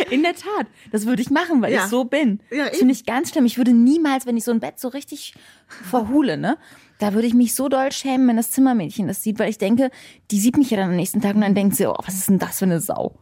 denn? 0.02 0.10
In 0.12 0.24
der 0.24 0.34
Tat, 0.34 0.66
das 0.92 1.06
würde 1.06 1.22
ich 1.22 1.30
machen, 1.30 1.62
weil 1.62 1.72
Ja. 1.72 1.84
ich 1.84 1.90
so 1.90 2.06
bin. 2.06 2.40
Ja, 2.50 2.68
das 2.68 2.80
finde 2.80 2.94
ich 2.94 3.06
ganz 3.06 3.30
schlimm. 3.30 3.46
Ich 3.46 3.58
würde 3.58 3.72
niemals, 3.72 4.26
wenn 4.26 4.36
ich 4.36 4.44
so 4.44 4.52
ein 4.52 4.60
Bett 4.60 4.80
so 4.80 4.88
richtig 4.90 5.36
verhule, 5.68 6.38
ne, 6.38 6.58
da 7.00 7.14
würde 7.14 7.28
ich 7.28 7.34
mich 7.34 7.56
so 7.56 7.68
doll 7.70 7.92
schämen, 7.92 8.28
wenn 8.28 8.38
das 8.38 8.52
Zimmermädchen 8.52 9.08
das 9.08 9.24
sieht, 9.24 9.40
weil 9.40 9.50
ich 9.50 9.58
denke, 9.58 9.90
die 10.30 10.40
sieht 10.40 10.58
mich 10.58 10.70
ja 10.70 10.78
dann 10.78 10.92
am 10.92 10.96
nächsten 10.96 11.22
Tag 11.22 11.34
und 11.36 11.42
dann 11.42 11.56
denkt 11.56 11.76
sie, 11.76 11.88
oh, 11.88 11.96
was 12.06 12.14
ist 12.16 12.30
denn 12.30 12.40
das 12.40 12.60
für 12.60 12.66
eine 12.66 12.80
Sau? 12.80 13.16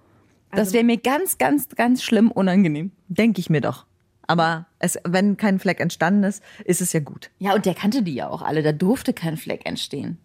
Also 0.49 0.63
Das 0.63 0.73
wäre 0.73 0.83
mir 0.83 0.97
ganz, 0.97 1.37
ganz, 1.37 1.69
ganz 1.69 2.03
schlimm 2.03 2.31
unangenehm. 2.31 2.91
Denke 3.07 3.39
ich 3.39 3.49
mir 3.49 3.61
doch. 3.61 3.85
Aber 4.25 4.65
es, 4.79 4.97
wenn 5.07 5.37
kein 5.37 5.59
Fleck 5.59 5.79
entstanden 5.79 6.23
ist, 6.23 6.43
ist 6.65 6.81
es 6.81 6.91
ja 6.91 6.99
gut. 6.99 7.31
Ja, 7.39 7.53
und 7.53 7.65
der 7.65 7.75
kannte 7.75 8.03
die 8.03 8.13
ja 8.13 8.27
auch 8.27 8.41
alle. 8.41 8.61
Da 8.61 8.73
durfte 8.73 9.13
kein 9.13 9.37
Fleck 9.37 9.65
entstehen. 9.65 10.17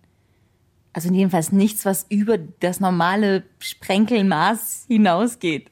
Also 0.93 1.11
jedenfalls 1.13 1.53
nichts, 1.53 1.85
was 1.85 2.07
über 2.09 2.37
das 2.39 2.81
normale 2.81 3.45
Sprenkelmaß 3.61 4.87
hinausgeht. 4.89 5.71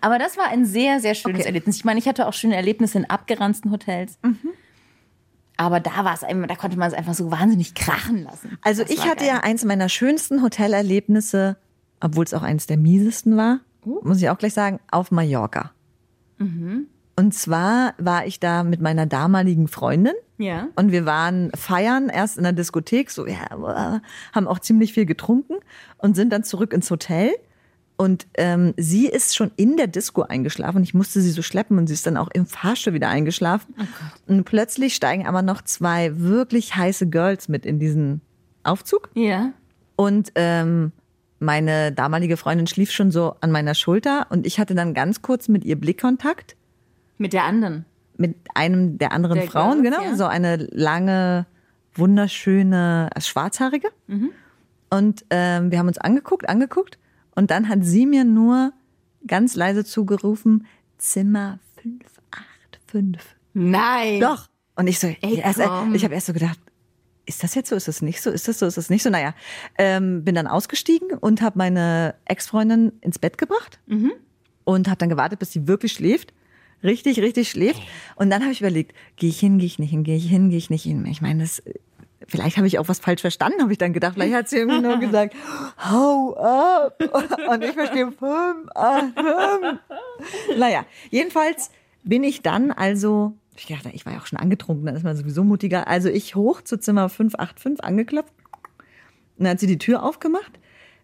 Aber 0.00 0.18
das 0.18 0.36
war 0.36 0.48
ein 0.48 0.64
sehr, 0.64 1.00
sehr 1.00 1.14
schönes 1.14 1.40
Okay. 1.40 1.48
Erlebnis. 1.48 1.76
Ich 1.76 1.84
meine, 1.84 1.98
ich 1.98 2.08
hatte 2.08 2.26
auch 2.26 2.32
schöne 2.32 2.56
Erlebnisse 2.56 2.98
in 2.98 3.04
abgeranzten 3.08 3.70
Hotels. 3.70 4.18
Aber 5.56 5.80
da 5.80 6.04
war 6.04 6.14
es 6.14 6.24
einfach, 6.24 6.48
da 6.48 6.56
konnte 6.56 6.78
man 6.78 6.88
es 6.88 6.94
einfach 6.94 7.14
so 7.14 7.30
wahnsinnig 7.30 7.74
krachen 7.74 8.22
lassen. 8.24 8.58
Also 8.62 8.82
Das 8.82 8.90
ich 8.90 9.04
hatte 9.06 9.24
geil. 9.24 9.28
ja 9.28 9.40
eins 9.40 9.64
meiner 9.64 9.88
schönsten 9.88 10.42
Hotelerlebnisse, 10.42 11.56
obwohl 12.00 12.24
es 12.24 12.34
auch 12.34 12.42
eins 12.42 12.66
der 12.66 12.76
miesesten 12.78 13.36
war, 13.36 13.60
muss 13.84 14.20
ich 14.22 14.28
auch 14.30 14.38
gleich 14.38 14.54
sagen, 14.54 14.80
auf 14.90 15.10
Mallorca. 15.10 15.72
Und 16.38 17.34
zwar 17.34 17.94
war 17.98 18.26
ich 18.26 18.40
da 18.40 18.64
mit 18.64 18.80
meiner 18.80 19.06
damaligen 19.06 19.68
Freundin. 19.68 20.14
Ja. 20.38 20.68
Und 20.74 20.90
wir 20.90 21.06
waren 21.06 21.52
feiern, 21.54 22.08
erst 22.08 22.36
in 22.36 22.42
der 22.42 22.52
Diskothek, 22.52 23.10
so, 23.10 23.26
ja, 23.26 24.00
haben 24.32 24.48
auch 24.48 24.58
ziemlich 24.58 24.92
viel 24.92 25.06
getrunken 25.06 25.54
und 25.98 26.16
sind 26.16 26.32
dann 26.32 26.42
zurück 26.42 26.72
ins 26.72 26.90
Hotel. 26.90 27.30
Und 27.96 28.26
ähm, 28.34 28.74
sie 28.76 29.06
ist 29.06 29.36
schon 29.36 29.52
in 29.56 29.76
der 29.76 29.86
Disco 29.86 30.22
eingeschlafen. 30.22 30.82
Ich 30.82 30.94
musste 30.94 31.20
sie 31.20 31.30
so 31.30 31.42
schleppen 31.42 31.78
und 31.78 31.86
sie 31.86 31.94
ist 31.94 32.06
dann 32.06 32.16
auch 32.16 32.28
im 32.32 32.46
Fahrstuhl 32.46 32.94
wieder 32.94 33.08
eingeschlafen. 33.08 33.74
und 34.26 34.44
plötzlich 34.44 34.94
steigen 34.94 35.26
aber 35.26 35.42
noch 35.42 35.62
zwei 35.62 36.18
wirklich 36.18 36.74
heiße 36.74 37.08
Girls 37.08 37.48
mit 37.48 37.64
in 37.66 37.78
diesen 37.78 38.20
Aufzug. 38.64 39.10
Ja. 39.14 39.52
Und 39.96 40.32
ähm, 40.34 40.92
meine 41.38 41.92
damalige 41.92 42.36
Freundin 42.36 42.66
schlief 42.66 42.90
schon 42.90 43.10
so 43.10 43.36
an 43.40 43.50
meiner 43.50 43.74
Schulter 43.74 44.26
und 44.30 44.46
ich 44.46 44.58
hatte 44.58 44.74
dann 44.74 44.94
ganz 44.94 45.22
kurz 45.22 45.48
mit 45.48 45.64
ihr 45.64 45.76
Blickkontakt 45.76 46.56
Mit 47.18 47.32
der 47.32 47.44
anderen. 47.44 47.84
mit 48.16 48.36
einem 48.54 48.98
der 48.98 49.12
anderen 49.12 49.36
Der 49.36 49.46
Frauen, 49.48 49.82
Girls, 49.82 49.96
genau, 49.96 50.10
ja. 50.10 50.16
so 50.16 50.24
eine 50.24 50.56
lange, 50.72 51.46
wunderschöne, 51.94 53.10
schwarzhaarige. 53.18 53.88
Mhm. 54.06 54.30
Und 54.90 55.24
ähm, 55.30 55.70
wir 55.70 55.78
haben 55.78 55.88
uns 55.88 55.98
angeguckt, 55.98 56.48
angeguckt 56.48 56.98
und 57.34 57.50
dann 57.50 57.68
hat 57.68 57.84
sie 57.84 58.06
mir 58.06 58.24
nur 58.24 58.72
ganz 59.26 59.54
leise 59.56 59.84
zugerufen, 59.84 60.66
Zimmer 60.98 61.58
585. 61.82 63.20
Nein. 63.54 64.20
Doch. 64.20 64.48
Und 64.76 64.86
ich 64.86 64.98
so, 64.98 65.06
Ey, 65.20 65.36
erst, 65.38 65.60
komm. 65.60 65.94
ich 65.94 66.04
habe 66.04 66.14
erst 66.14 66.26
so 66.26 66.32
gedacht, 66.32 66.58
ist 67.26 67.42
das 67.44 67.54
jetzt 67.54 67.68
so, 67.68 67.76
ist 67.76 67.88
das 67.88 68.02
nicht 68.02 68.20
so, 68.20 68.30
ist 68.30 68.48
das 68.48 68.58
so, 68.58 68.66
ist 68.66 68.76
das 68.76 68.90
nicht 68.90 69.02
so? 69.02 69.10
Naja, 69.10 69.34
ähm, 69.78 70.24
bin 70.24 70.34
dann 70.34 70.46
ausgestiegen 70.46 71.10
und 71.18 71.40
habe 71.42 71.58
meine 71.58 72.14
Ex-Freundin 72.24 72.92
ins 73.00 73.18
Bett 73.18 73.38
gebracht 73.38 73.80
Mhm. 73.86 74.12
und 74.64 74.88
habe 74.88 74.98
dann 74.98 75.08
gewartet, 75.08 75.38
bis 75.38 75.52
sie 75.52 75.68
wirklich 75.68 75.92
schläft. 75.92 76.32
Richtig, 76.82 77.20
richtig 77.20 77.48
schläft. 77.48 77.80
Und 78.16 78.30
dann 78.30 78.42
habe 78.42 78.50
ich 78.50 78.60
überlegt, 78.60 78.92
gehe 79.14 79.28
ich 79.30 79.38
hin, 79.38 79.58
gehe 79.58 79.66
ich 79.66 79.78
nicht 79.78 79.90
hin, 79.90 80.02
gehe 80.02 80.16
ich 80.16 80.28
hin, 80.28 80.48
gehe 80.48 80.58
ich 80.58 80.68
nicht 80.68 80.82
hin. 80.82 81.06
Ich 81.06 81.22
meine, 81.22 81.44
das, 81.44 81.62
vielleicht 82.28 82.56
habe 82.56 82.66
ich 82.66 82.78
auch 82.78 82.88
was 82.88 82.98
falsch 82.98 83.20
verstanden, 83.20 83.62
habe 83.62 83.72
ich 83.72 83.78
dann 83.78 83.92
gedacht. 83.92 84.14
Vielleicht 84.14 84.34
hat 84.34 84.48
sie 84.48 84.56
irgendwie 84.56 84.80
nur 84.80 84.98
gesagt, 84.98 85.34
hau 85.78 86.36
ab. 86.36 86.98
Und 87.50 87.64
ich 87.64 87.72
verstehe 87.72 88.12
fünf, 88.12 88.68
acht, 88.74 89.14
fünf. 89.14 89.80
Naja, 90.58 90.84
jedenfalls 91.10 91.70
bin 92.04 92.24
ich 92.24 92.42
dann 92.42 92.70
also, 92.70 93.34
ich 93.56 93.66
dachte, 93.66 93.90
ich 93.92 94.06
war 94.06 94.12
ja 94.12 94.20
auch 94.20 94.26
schon 94.26 94.38
angetrunken, 94.38 94.86
dann 94.86 94.96
ist 94.96 95.04
man 95.04 95.16
sowieso 95.16 95.44
mutiger. 95.44 95.88
Also 95.88 96.08
ich 96.08 96.34
hoch 96.34 96.62
zu 96.62 96.78
Zimmer 96.78 97.08
585 97.08 97.84
angeklopft. 97.84 98.34
Und 99.38 99.44
dann 99.44 99.52
hat 99.52 99.60
sie 99.60 99.66
die 99.66 99.78
Tür 99.78 100.02
aufgemacht. 100.02 100.58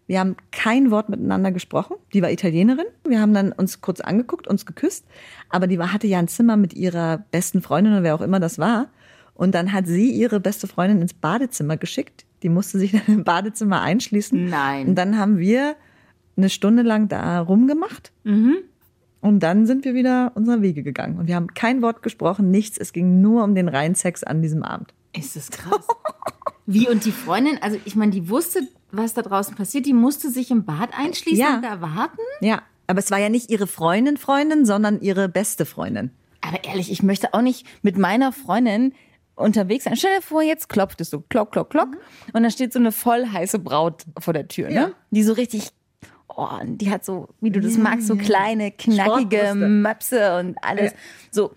Wir 0.07 0.19
haben 0.19 0.37
kein 0.51 0.89
Wort 0.89 1.09
miteinander 1.09 1.51
gesprochen. 1.51 1.95
Die 2.13 2.23
war 2.23 2.31
Italienerin. 2.31 2.87
Wir 3.07 3.21
haben 3.21 3.33
dann 3.33 3.51
uns 3.51 3.79
kurz 3.79 4.01
angeguckt, 4.01 4.47
uns 4.47 4.65
geküsst. 4.65 5.05
Aber 5.49 5.67
die 5.67 5.77
war, 5.77 5.93
hatte 5.93 6.07
ja 6.07 6.17
ein 6.17 6.27
Zimmer 6.27 6.57
mit 6.57 6.73
ihrer 6.73 7.19
besten 7.29 7.61
Freundin 7.61 7.93
oder 7.93 8.01
wer 8.01 8.15
auch 8.15 8.21
immer 8.21 8.39
das 8.39 8.57
war. 8.57 8.87
Und 9.39 9.55
dann 9.55 9.71
hat 9.71 9.87
sie 9.87 10.11
ihre 10.11 10.41
beste 10.41 10.67
Freundin 10.67 11.01
ins 11.01 11.13
Badezimmer 11.13 11.77
geschickt. 11.77 12.25
Die 12.43 12.49
musste 12.49 12.77
sich 12.77 12.91
dann 13.05 13.05
im 13.07 13.23
Badezimmer 13.23 13.81
einschließen. 13.81 14.49
Nein. 14.49 14.89
Und 14.89 14.95
dann 14.95 15.17
haben 15.17 15.37
wir 15.37 15.75
eine 16.35 16.49
Stunde 16.49 16.83
lang 16.83 17.07
da 17.07 17.39
rumgemacht. 17.39 18.11
Und 19.21 19.39
dann 19.39 19.65
sind 19.65 19.85
wir 19.85 19.93
wieder 19.93 20.33
unserer 20.35 20.61
Wege 20.61 20.83
gegangen. 20.83 21.17
Und 21.19 21.27
wir 21.27 21.35
haben 21.35 21.53
kein 21.53 21.81
Wort 21.81 22.03
gesprochen, 22.03 22.51
nichts. 22.51 22.77
Es 22.77 22.91
ging 22.91 23.21
nur 23.21 23.45
um 23.45 23.55
den 23.55 23.69
reinen 23.69 23.95
Sex 23.95 24.25
an 24.25 24.41
diesem 24.41 24.61
Abend. 24.63 24.93
Ist 25.17 25.37
das 25.37 25.51
krass. 25.51 25.87
Wie 26.65 26.89
und 26.89 27.05
die 27.05 27.11
Freundin, 27.13 27.57
also 27.61 27.77
ich 27.85 27.95
meine, 27.95 28.11
die 28.11 28.29
wusste, 28.29 28.61
was 28.91 29.13
da 29.13 29.21
draußen 29.21 29.55
passiert, 29.55 29.85
die 29.85 29.93
musste 29.93 30.29
sich 30.29 30.51
im 30.51 30.65
Bad 30.65 30.89
einschließen 30.97 31.39
Ja. 31.39 31.55
und 31.55 31.63
da 31.63 31.79
warten. 31.81 32.19
Ja, 32.41 32.61
aber 32.87 32.99
es 32.99 33.09
war 33.09 33.19
ja 33.19 33.29
nicht 33.29 33.49
ihre 33.49 33.67
Freundin, 33.67 34.17
Freundin, 34.17 34.65
sondern 34.65 34.99
ihre 35.01 35.29
beste 35.29 35.65
Freundin. 35.65 36.11
Aber 36.41 36.63
ehrlich, 36.63 36.91
ich 36.91 37.03
möchte 37.03 37.33
auch 37.33 37.41
nicht 37.41 37.65
mit 37.83 37.97
meiner 37.97 38.31
Freundin 38.31 38.93
unterwegs 39.39 39.85
sein. 39.85 39.95
Stell 39.95 40.15
dir 40.17 40.21
vor, 40.21 40.41
jetzt 40.41 40.69
klopft 40.69 41.01
es 41.01 41.09
so, 41.09 41.21
klock, 41.21 41.51
klock, 41.51 41.69
klock. 41.69 41.89
Und 42.33 42.43
da 42.43 42.49
steht 42.49 42.73
so 42.73 42.79
eine 42.79 42.91
voll 42.91 43.25
heiße 43.27 43.59
Braut 43.59 44.05
vor 44.19 44.33
der 44.33 44.47
Tür, 44.47 44.69
Ja. 44.69 44.87
ne? 44.87 44.93
Die 45.11 45.23
so 45.23 45.33
richtig, 45.33 45.69
oh, 46.27 46.47
die 46.65 46.91
hat 46.91 47.05
so, 47.05 47.29
wie 47.41 47.51
du 47.51 47.59
das 47.59 47.77
magst, 47.77 48.07
so 48.07 48.15
kleine, 48.15 48.71
knackige. 48.71 49.53
Möpse 49.55 50.37
und 50.39 50.57
alles. 50.61 50.91
Ja. 50.91 50.97
So. 51.31 51.51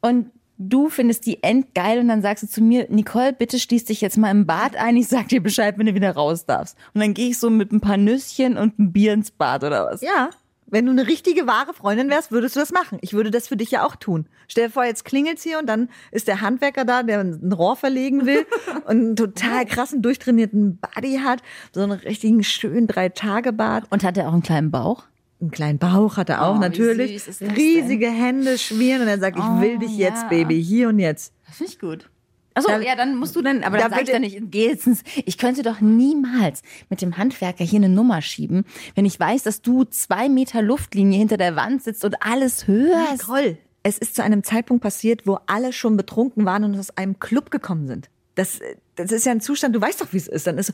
Und 0.00 0.30
du 0.58 0.88
findest 0.88 1.26
die 1.26 1.42
endgeil 1.42 1.98
und 1.98 2.08
dann 2.08 2.22
sagst 2.22 2.44
du 2.44 2.48
zu 2.48 2.60
mir, 2.62 2.86
Nicole, 2.88 3.32
bitte 3.32 3.58
schließ 3.58 3.84
dich 3.86 4.00
jetzt 4.00 4.16
mal 4.18 4.30
im 4.30 4.46
Bad 4.46 4.76
ein. 4.76 4.96
Ich 4.96 5.08
sag 5.08 5.28
dir 5.28 5.42
Bescheid, 5.42 5.76
wenn 5.78 5.86
du 5.86 5.94
wieder 5.94 6.12
raus 6.12 6.46
darfst. 6.46 6.76
Und 6.94 7.00
dann 7.00 7.14
gehe 7.14 7.30
ich 7.30 7.38
so 7.38 7.50
mit 7.50 7.72
ein 7.72 7.80
paar 7.80 7.96
Nüsschen 7.96 8.56
und 8.56 8.78
ein 8.78 8.92
Bier 8.92 9.12
ins 9.14 9.30
Bad 9.30 9.64
oder 9.64 9.86
was. 9.86 10.02
Ja. 10.02 10.30
Wenn 10.72 10.86
du 10.86 10.92
eine 10.92 11.06
richtige, 11.06 11.46
wahre 11.46 11.74
Freundin 11.74 12.08
wärst, 12.08 12.32
würdest 12.32 12.56
du 12.56 12.60
das 12.60 12.72
machen. 12.72 12.96
Ich 13.02 13.12
würde 13.12 13.30
das 13.30 13.46
für 13.46 13.58
dich 13.58 13.70
ja 13.70 13.84
auch 13.84 13.94
tun. 13.94 14.26
Stell 14.48 14.68
dir 14.68 14.72
vor, 14.72 14.86
jetzt 14.86 15.04
klingelt's 15.04 15.42
hier 15.42 15.58
und 15.58 15.66
dann 15.66 15.90
ist 16.12 16.28
der 16.28 16.40
Handwerker 16.40 16.86
da, 16.86 17.02
der 17.02 17.20
ein 17.20 17.52
Rohr 17.52 17.76
verlegen 17.76 18.24
will 18.24 18.46
und 18.86 18.88
einen 18.88 19.16
total 19.16 19.66
krassen, 19.66 20.00
durchtrainierten 20.00 20.78
Body 20.78 21.20
hat. 21.22 21.42
So 21.74 21.82
einen 21.82 21.92
richtigen, 21.92 22.42
schönen 22.42 22.86
Drei-Tage-Bad. 22.86 23.84
Und 23.90 24.02
hat 24.02 24.16
er 24.16 24.28
auch 24.28 24.32
einen 24.32 24.42
kleinen 24.42 24.70
Bauch? 24.70 25.04
Einen 25.42 25.50
kleinen 25.50 25.78
Bauch 25.78 26.16
hat 26.16 26.30
er 26.30 26.42
auch, 26.42 26.56
Oh, 26.56 26.60
natürlich. 26.60 27.22
Riesige 27.54 28.08
Hände 28.08 28.56
schmieren 28.56 29.02
und 29.02 29.08
er 29.08 29.18
sagt, 29.18 29.36
ich 29.38 29.60
will 29.60 29.78
dich 29.78 29.94
jetzt, 29.98 30.22
ja. 30.22 30.28
Baby, 30.28 30.64
hier 30.64 30.88
und 30.88 30.98
jetzt. 30.98 31.34
Das 31.46 31.58
finde 31.58 31.72
ich 31.72 31.78
gut. 31.78 32.08
Achso, 32.54 32.68
Da- 32.68 32.80
ja, 32.80 32.94
dann 32.96 33.16
musst 33.16 33.34
du 33.36 33.42
dann, 33.42 33.62
aber 33.64 33.76
da 33.78 33.84
dann 33.84 33.92
sag 33.92 34.02
ich 34.02 34.10
dann 34.10 34.22
nicht, 34.22 34.38
geh 34.50 34.66
jetzt 34.68 34.86
ins, 34.86 35.02
ich 35.24 35.38
könnte 35.38 35.62
doch 35.62 35.80
niemals 35.80 36.62
mit 36.90 37.00
dem 37.02 37.16
Handwerker 37.16 37.64
hier 37.64 37.78
eine 37.78 37.88
Nummer 37.88 38.20
schieben, 38.22 38.64
wenn 38.94 39.04
ich 39.04 39.18
weiß, 39.18 39.42
dass 39.42 39.62
du 39.62 39.84
zwei 39.84 40.28
Meter 40.28 40.62
Luftlinie 40.62 41.18
hinter 41.18 41.36
der 41.36 41.56
Wand 41.56 41.82
sitzt 41.82 42.04
und 42.04 42.16
alles 42.22 42.66
hörst. 42.66 43.22
Nicole, 43.28 43.58
es 43.82 43.98
ist 43.98 44.14
zu 44.14 44.22
einem 44.22 44.44
Zeitpunkt 44.44 44.82
passiert, 44.82 45.26
wo 45.26 45.38
alle 45.46 45.72
schon 45.72 45.96
betrunken 45.96 46.44
waren 46.44 46.64
und 46.64 46.78
aus 46.78 46.96
einem 46.96 47.18
Club 47.20 47.50
gekommen 47.50 47.86
sind. 47.88 48.10
Das, 48.34 48.60
das 48.96 49.12
ist 49.12 49.26
ja 49.26 49.32
ein 49.32 49.40
Zustand, 49.40 49.74
du 49.74 49.80
weißt 49.80 50.00
doch, 50.00 50.12
wie 50.12 50.16
es 50.18 50.28
ist. 50.28 50.46
Dann 50.46 50.56
ist 50.58 50.68
so, 50.68 50.72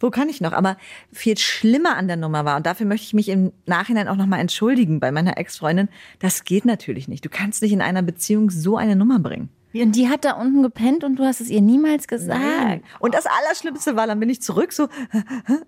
wo 0.00 0.10
kann 0.10 0.28
ich 0.28 0.40
noch? 0.40 0.52
Aber 0.52 0.76
viel 1.12 1.38
schlimmer 1.38 1.96
an 1.96 2.08
der 2.08 2.16
Nummer 2.16 2.44
war, 2.44 2.56
und 2.56 2.66
dafür 2.66 2.86
möchte 2.86 3.04
ich 3.06 3.14
mich 3.14 3.28
im 3.28 3.52
Nachhinein 3.66 4.08
auch 4.08 4.16
nochmal 4.16 4.40
entschuldigen 4.40 4.98
bei 4.98 5.12
meiner 5.12 5.36
Ex-Freundin, 5.38 5.88
das 6.18 6.44
geht 6.44 6.64
natürlich 6.64 7.06
nicht. 7.06 7.24
Du 7.24 7.28
kannst 7.28 7.62
nicht 7.62 7.72
in 7.72 7.80
einer 7.82 8.02
Beziehung 8.02 8.50
so 8.50 8.76
eine 8.76 8.96
Nummer 8.96 9.18
bringen. 9.20 9.48
Und 9.74 9.96
die 9.96 10.08
hat 10.08 10.24
da 10.24 10.32
unten 10.32 10.62
gepennt 10.62 11.04
und 11.04 11.16
du 11.16 11.24
hast 11.24 11.40
es 11.40 11.48
ihr 11.48 11.60
niemals 11.62 12.08
gesagt. 12.08 12.82
Und 12.98 13.14
das 13.14 13.24
Allerschlimmste 13.26 13.96
war, 13.96 14.06
dann 14.06 14.20
bin 14.20 14.28
ich 14.28 14.42
zurück 14.42 14.72
so 14.72 14.88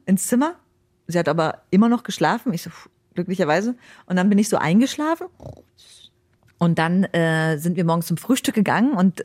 ins 0.06 0.26
Zimmer. 0.26 0.56
Sie 1.06 1.18
hat 1.18 1.28
aber 1.28 1.62
immer 1.70 1.88
noch 1.88 2.02
geschlafen. 2.02 2.52
Ich 2.52 2.62
so, 2.62 2.70
glücklicherweise. 3.14 3.76
Und 4.06 4.16
dann 4.16 4.28
bin 4.28 4.38
ich 4.38 4.48
so 4.48 4.56
eingeschlafen. 4.56 5.26
Und 6.58 6.78
dann 6.78 7.04
äh, 7.04 7.58
sind 7.58 7.76
wir 7.76 7.84
morgens 7.84 8.06
zum 8.06 8.16
Frühstück 8.16 8.54
gegangen 8.54 8.92
und 8.92 9.24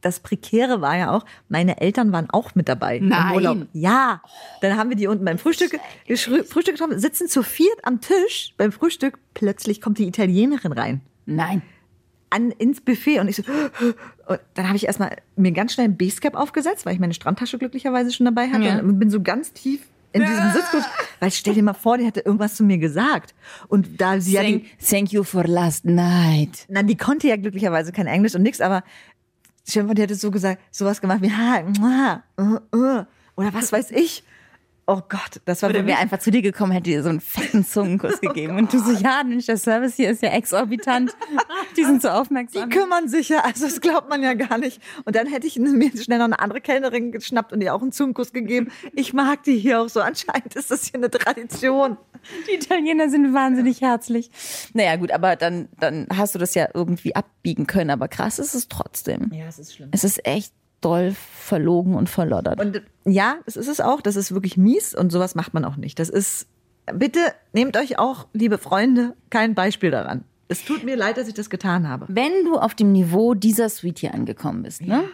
das 0.00 0.20
Prekäre 0.20 0.80
war 0.80 0.96
ja 0.96 1.12
auch, 1.12 1.26
meine 1.48 1.80
Eltern 1.80 2.10
waren 2.12 2.30
auch 2.30 2.54
mit 2.54 2.68
dabei. 2.68 2.96
im 2.96 3.08
Nein. 3.08 3.34
Urlaub. 3.34 3.58
Ja. 3.72 4.22
Dann 4.62 4.78
haben 4.78 4.88
wir 4.88 4.96
die 4.96 5.06
unten 5.06 5.24
beim 5.24 5.38
Frühstück, 5.38 5.78
Frühstück 6.06 6.74
getroffen, 6.74 6.98
sitzen 6.98 7.28
zu 7.28 7.42
viert 7.42 7.84
am 7.84 8.00
Tisch 8.00 8.54
beim 8.56 8.72
Frühstück. 8.72 9.18
Plötzlich 9.34 9.80
kommt 9.80 9.98
die 9.98 10.06
Italienerin 10.06 10.72
rein 10.72 11.00
Nein. 11.26 11.62
An 12.30 12.50
ins 12.52 12.80
Buffet 12.80 13.20
und 13.20 13.28
ich 13.28 13.36
so 13.36 13.42
und 14.28 14.40
dann 14.54 14.66
habe 14.68 14.76
ich 14.76 14.86
erstmal 14.86 15.16
mir 15.36 15.52
ganz 15.52 15.74
schnell 15.74 15.88
ein 15.88 15.96
Basecap 15.96 16.34
aufgesetzt, 16.34 16.86
weil 16.86 16.94
ich 16.94 17.00
meine 17.00 17.14
Strandtasche 17.14 17.58
glücklicherweise 17.58 18.12
schon 18.12 18.24
dabei 18.26 18.48
hatte 18.48 18.64
Ja. 18.64 18.78
und 18.78 18.98
bin 18.98 19.10
so 19.10 19.20
ganz 19.22 19.52
tief 19.52 19.80
in 20.12 20.22
diesem 20.22 20.50
Sitzkurs. 20.52 20.84
Weil 21.20 21.30
stell 21.30 21.54
dir 21.54 21.62
mal 21.62 21.72
vor, 21.74 21.96
die 21.98 22.04
hätte 22.04 22.20
irgendwas 22.20 22.56
zu 22.56 22.64
mir 22.64 22.78
gesagt. 22.78 23.32
Und 23.68 24.00
da 24.00 24.20
sie 24.20 24.32
ja 24.32 24.42
die, 24.42 24.60
Thank, 24.60 24.88
thank 24.88 25.12
you 25.12 25.22
for 25.22 25.44
last 25.44 25.84
night. 25.84 26.66
na, 26.68 26.82
die 26.82 26.96
konnte 26.96 27.28
ja 27.28 27.36
glücklicherweise 27.36 27.92
kein 27.92 28.08
Englisch 28.08 28.34
und 28.34 28.42
nix, 28.42 28.60
aber 28.60 28.82
stell 29.68 29.82
dir 29.84 29.86
mal, 29.88 29.94
die 29.94 30.02
hätte 30.02 30.16
so 30.16 30.30
gesagt, 30.32 30.60
sowas 30.72 31.00
gemacht 31.00 31.22
wie, 31.22 31.30
ha, 31.30 31.62
mua, 31.78 32.22
uh, 32.40 32.58
uh, 32.76 33.04
oder 33.36 33.54
was 33.54 33.70
weiß 33.72 33.92
ich. 33.92 34.24
Oh 34.92 35.02
Gott, 35.08 35.40
das 35.44 35.62
war 35.62 35.72
wäre 35.72 35.84
mich, 35.84 35.96
einfach 35.96 36.18
zu 36.18 36.32
dir 36.32 36.42
gekommen, 36.42 36.72
hätte 36.72 36.90
dir 36.90 37.04
so 37.04 37.10
einen 37.10 37.20
fetten 37.20 37.64
Zungenkuss 37.64 38.20
gegeben. 38.20 38.56
Und 38.56 38.72
du 38.72 38.80
so, 38.80 38.90
ja, 38.90 39.22
Mensch, 39.24 39.46
der 39.46 39.56
Service 39.56 39.94
hier 39.94 40.10
ist 40.10 40.20
ja 40.20 40.30
exorbitant. 40.30 41.14
Die 41.76 41.84
sind 41.84 42.02
so 42.02 42.08
die 42.08 42.14
aufmerksam. 42.14 42.68
kümmern 42.70 43.08
sich 43.08 43.28
ja, 43.28 43.42
also 43.44 43.66
das 43.66 43.80
glaubt 43.80 44.08
man 44.08 44.20
ja 44.24 44.34
gar 44.34 44.58
nicht. 44.58 44.82
Und 45.04 45.14
dann 45.14 45.28
hätte 45.28 45.46
ich 45.46 45.56
mir 45.60 45.96
schnell 45.96 46.18
noch 46.18 46.24
eine 46.24 46.40
andere 46.40 46.60
Kellnerin 46.60 47.12
geschnappt 47.12 47.52
und 47.52 47.60
ihr 47.60 47.72
auch 47.72 47.82
einen 47.82 47.92
Zungenkuss 47.92 48.32
gegeben. 48.32 48.72
Ich 48.92 49.12
mag 49.12 49.44
die 49.44 49.56
hier 49.56 49.80
auch 49.80 49.88
so. 49.88 50.00
Anscheinend 50.00 50.56
ist 50.56 50.72
das 50.72 50.86
hier 50.86 50.96
eine 50.96 51.08
Tradition. 51.08 51.96
Die 52.48 52.56
Italiener 52.56 53.08
sind 53.10 53.32
wahnsinnig 53.32 53.82
herzlich. 53.82 54.28
Naja, 54.74 54.96
gut, 54.96 55.12
aber 55.12 55.36
dann, 55.36 55.68
dann 55.78 56.08
hast 56.12 56.34
du 56.34 56.40
das 56.40 56.56
ja 56.56 56.66
irgendwie 56.74 57.14
abbiegen 57.14 57.68
können. 57.68 57.90
Aber 57.90 58.08
krass 58.08 58.40
ist 58.40 58.54
es 58.54 58.66
trotzdem. 58.66 59.30
Ja, 59.32 59.46
es 59.46 59.60
ist 59.60 59.76
schlimm. 59.76 59.90
Es 59.92 60.02
ist 60.02 60.26
echt 60.26 60.52
doll 60.80 61.12
verlogen 61.14 61.94
und 61.94 62.08
verloddert. 62.08 62.60
Und 62.60 62.82
ja, 63.04 63.36
das 63.44 63.56
ist 63.56 63.68
es 63.68 63.80
auch. 63.80 64.00
Das 64.00 64.16
ist 64.16 64.32
wirklich 64.32 64.56
mies 64.56 64.94
und 64.94 65.10
sowas 65.12 65.34
macht 65.34 65.52
man 65.54 65.64
auch 65.64 65.76
nicht. 65.76 65.98
Das 65.98 66.08
ist, 66.08 66.46
bitte 66.94 67.20
nehmt 67.52 67.76
euch 67.76 67.98
auch, 67.98 68.26
liebe 68.32 68.58
Freunde, 68.58 69.14
kein 69.30 69.54
Beispiel 69.54 69.90
daran. 69.90 70.24
Es 70.48 70.64
tut 70.64 70.82
mir 70.84 70.96
leid, 70.96 71.16
dass 71.16 71.28
ich 71.28 71.34
das 71.34 71.48
getan 71.50 71.88
habe. 71.88 72.06
Wenn 72.08 72.44
du 72.44 72.56
auf 72.58 72.74
dem 72.74 72.92
Niveau 72.92 73.34
dieser 73.34 73.68
Suite 73.68 74.00
hier 74.00 74.14
angekommen 74.14 74.62
bist, 74.64 74.82
ne? 74.82 75.04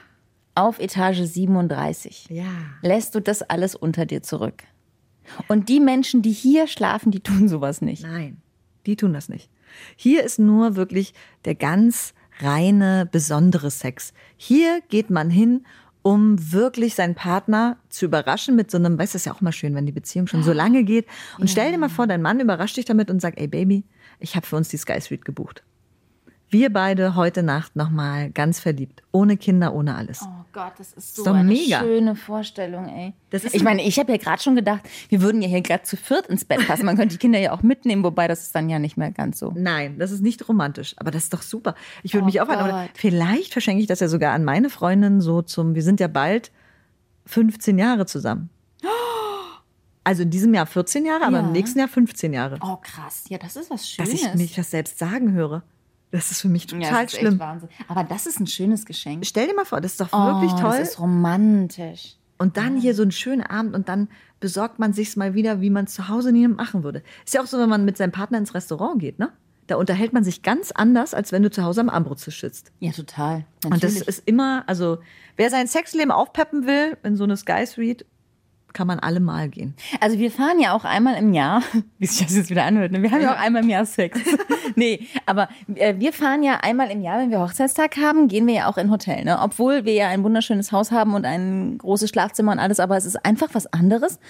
Auf 0.55 0.79
Etage 0.79 1.21
37, 1.21 2.29
Ja. 2.31 2.45
lässt 2.81 3.15
du 3.15 3.21
das 3.21 3.43
alles 3.43 3.75
unter 3.75 4.07
dir 4.07 4.23
zurück. 4.23 4.63
Und 5.49 5.69
die 5.69 5.81
Menschen, 5.81 6.23
die 6.23 6.33
hier 6.33 6.67
schlafen, 6.67 7.11
die 7.11 7.21
tun 7.21 7.49
sowas 7.49 7.83
nicht. 7.83 8.03
Nein, 8.05 8.41
die 8.87 8.97
tun 8.97 9.13
das 9.13 9.29
nicht. 9.29 9.51
Hier 9.97 10.23
ist 10.25 10.39
nur 10.39 10.77
wirklich 10.77 11.13
der 11.45 11.55
ganz 11.55 12.15
reine, 12.41 13.09
besondere 13.11 13.71
Sex. 13.71 14.13
Hier 14.37 14.81
geht 14.89 15.11
man 15.11 15.31
hin, 15.31 15.67
um 16.03 16.53
wirklich 16.53 16.95
seinen 16.95 17.15
Partner 17.15 17.79
zu 17.89 18.05
überraschen 18.05 18.55
mit 18.55 18.71
so 18.71 18.79
einem, 18.79 18.99
weißt 18.99 19.15
du, 19.15 19.17
ist 19.17 19.27
ja 19.27 19.33
auch 19.33 19.41
mal 19.41 19.53
schön, 19.53 19.75
wenn 19.75 19.87
die 19.87 19.93
Beziehung 19.93 20.29
schon 20.29 20.45
so 20.45 20.53
lange 20.53 20.85
geht. 20.85 21.07
Und 21.39 21.51
stell 21.51 21.73
dir 21.73 21.79
mal 21.79 21.89
vor, 21.89 22.07
dein 22.07 22.23
Mann 22.23 22.39
überrascht 22.39 22.77
dich 22.77 22.85
damit 22.85 23.11
und 23.11 23.21
sagt, 23.21 23.41
ey 23.41 23.49
Baby, 23.49 23.85
ich 24.21 24.37
habe 24.37 24.47
für 24.47 24.57
uns 24.57 24.69
die 24.69 24.77
Sky 24.77 25.01
Suite 25.01 25.25
gebucht. 25.25 25.65
Wir 26.49 26.73
beide 26.73 27.17
heute 27.17 27.43
Nacht 27.43 27.75
nochmal 27.75 28.31
ganz 28.31 28.61
verliebt. 28.61 29.03
Ohne 29.11 29.37
Kinder, 29.37 29.75
ohne 29.75 29.97
alles. 29.97 30.23
Oh 30.23 30.46
Gott, 30.57 30.73
das 30.79 30.95
ist 30.95 31.15
so 31.17 31.23
Ist 31.23 31.29
eine 31.29 31.45
mega. 31.45 31.81
schöne 31.81 32.17
Vorstellung, 32.17 32.89
ey. 32.89 33.13
Das 33.29 33.45
ist 33.45 33.55
ich 33.55 33.63
meine, 33.63 33.83
ich 33.87 33.99
habe 33.99 34.11
ja 34.11 34.17
gerade 34.17 34.43
schon 34.43 34.57
gedacht, 34.57 34.81
wir 35.11 35.21
würden 35.21 35.43
ja 35.43 35.49
hier 35.49 35.61
gerade 35.61 35.83
zu 35.83 35.99
viert 35.99 36.29
ins 36.29 36.47
Bett 36.47 36.67
passen. 36.67 36.87
Man 36.87 36.97
könnte 36.97 37.13
die 37.15 37.19
Kinder 37.19 37.39
ja 37.39 37.53
auch 37.53 37.63
mitnehmen, 37.63 38.03
wobei 38.03 38.27
das 38.27 38.41
ist 38.45 38.55
dann 38.55 38.71
ja 38.71 38.79
nicht 38.79 38.97
mehr 38.97 39.11
ganz 39.11 39.39
so. 39.39 39.53
Nein, 39.55 39.99
das 39.99 40.13
ist 40.13 40.23
nicht 40.23 40.49
romantisch, 40.49 40.95
aber 40.97 41.11
das 41.11 41.25
ist 41.25 41.35
doch 41.35 41.43
super. 41.43 41.75
Ich 42.03 42.15
würde 42.15 42.23
Oh 42.23 42.27
mich 42.27 42.41
auch 42.41 42.47
Gott. 42.49 42.89
vielleicht 42.95 43.53
verschenke 43.53 43.83
ich 43.83 43.87
das 43.87 44.01
ja 44.01 44.09
sogar 44.09 44.33
an 44.33 44.45
meine 44.45 44.71
Freundin 44.71 45.21
so 45.21 45.43
zum, 45.43 45.75
wir 45.75 45.83
sind 45.83 46.01
ja 46.01 46.09
bald 46.09 46.51
15 47.27 47.79
Jahre 47.79 48.07
zusammen. 48.07 48.49
Also 50.05 50.23
in 50.23 50.31
diesem 50.31 50.55
Jahr 50.55 50.67
14 50.67 51.05
Jahre, 51.05 51.25
aber 51.25 51.39
Ja. 51.41 51.47
im 51.47 51.51
nächsten 51.53 51.81
Jahr 51.81 51.89
15 51.89 52.33
Jahre. 52.33 52.59
Oh 52.63 52.77
krass, 52.81 53.25
ja, 53.29 53.39
das 53.39 53.57
ist 53.57 53.71
was 53.71 53.81
Dass 53.97 54.07
Schönes. 54.07 54.23
ich 54.23 54.35
mich 54.35 54.55
das 54.55 54.71
selbst 54.71 54.99
sagen 55.01 55.33
höre. 55.33 55.65
Das 56.13 56.31
ist 56.31 56.41
für 56.41 56.49
mich 56.49 56.71
ja, 56.71 56.79
total 56.79 57.05
das 57.05 57.13
ist 57.15 57.19
schlimm. 57.19 57.33
Echt 57.35 57.41
Wahnsinn. 57.41 57.69
Aber 57.89 58.05
das 58.05 58.27
ist 58.27 58.41
ein 58.41 58.47
schönes 58.47 58.87
Geschenk. 58.87 59.27
Stell 59.27 59.49
dir 59.49 59.55
mal 59.55 59.65
vor, 59.65 59.81
das 59.81 59.93
ist 59.93 60.01
doch 60.01 60.09
Oh, 60.13 60.27
wirklich 60.41 60.53
toll. 60.53 60.79
Das 60.79 60.91
ist 60.91 61.01
romantisch. 61.01 62.17
Und 62.39 62.57
dann 62.57 62.77
hier 62.79 62.95
so 62.95 63.03
einen 63.03 63.13
schönen 63.13 63.43
Abend 63.43 63.75
und 63.75 63.89
dann 63.89 64.09
besorgt 64.41 64.79
man 64.79 64.93
sich's 64.93 65.17
mal 65.17 65.35
wieder, 65.35 65.61
wie 65.61 65.71
man 65.71 65.87
es 65.87 65.95
zu 65.95 66.09
Hause 66.09 66.33
nie 66.33 66.47
machen 66.49 66.85
würde. 66.85 67.03
Ist 67.25 67.35
ja 67.35 67.43
auch 67.43 67.47
so, 67.47 67.59
wenn 67.59 67.69
man 67.69 67.85
mit 67.85 67.97
seinem 67.97 68.13
Partner 68.13 68.39
ins 68.39 68.55
Restaurant 68.55 69.01
geht, 69.01 69.19
ne? 69.19 69.31
Da 69.69 69.77
unterhält 69.77 70.13
man 70.13 70.23
sich 70.23 70.43
ganz 70.43 70.71
anders, 70.71 71.13
als 71.13 71.33
wenn 71.33 71.43
du 71.43 71.51
zu 71.51 71.65
Hause 71.65 71.81
am 71.81 71.89
Armbrotstisch 71.89 72.41
sitzt. 72.41 72.71
Ja, 72.79 72.93
total. 72.93 73.47
Und 73.65 73.83
das 73.83 73.95
Natürlich. 73.95 74.07
ist 74.09 74.23
immer, 74.27 74.63
also 74.69 74.99
wer 75.37 75.51
sein 75.51 75.67
Sexleben 75.67 76.13
aufpeppen 76.13 76.67
will 76.67 76.97
in 77.03 77.17
so 77.17 77.25
eine 77.25 77.37
Sky 77.37 77.67
Suite, 77.67 78.07
kann 78.77 78.87
man 78.87 78.99
alle 78.99 79.21
mal 79.21 79.49
gehen. 79.49 79.75
Also 80.01 80.19
wir 80.19 80.31
fahren 80.31 80.61
ja 80.61 80.75
auch 80.75 80.85
einmal 80.85 81.17
im 81.17 81.33
Jahr, 81.33 81.63
wie 81.99 82.05
sich 82.07 82.27
das 82.27 82.37
jetzt 82.37 82.51
wieder 82.51 82.65
anhört, 82.65 82.93
ne? 82.93 83.03
wir 83.03 83.11
haben 83.11 83.23
ja 83.23 83.35
auch 83.35 83.41
einmal 83.41 83.63
im 83.63 83.71
Jahr 83.71 83.87
Sex. 83.87 84.21
nee, 84.77 85.07
aber 85.25 85.49
äh, 85.75 85.95
wir 85.97 86.13
fahren 86.13 86.43
ja 86.43 86.59
einmal 86.61 86.91
im 86.91 87.01
Jahr, 87.01 87.19
wenn 87.19 87.31
wir 87.31 87.41
Hochzeitstag 87.41 87.97
haben, 87.97 88.29
gehen 88.29 88.47
wir 88.47 88.55
ja 88.55 88.69
auch 88.69 88.77
in 88.77 88.91
Hotel, 88.91 89.25
ne? 89.25 89.39
Obwohl 89.41 89.87
wir 89.87 89.95
ja 89.95 90.09
ein 90.09 90.23
wunderschönes 90.23 90.73
Haus 90.73 90.93
haben 90.93 91.15
und 91.15 91.25
ein 91.25 91.79
großes 91.79 92.11
Schlafzimmer 92.11 92.53
und 92.53 92.59
alles, 92.59 92.79
aber 92.79 92.99
es 92.99 93.07
ist 93.07 93.25
einfach 93.25 93.49
was 93.53 93.67
anderes. 93.73 94.21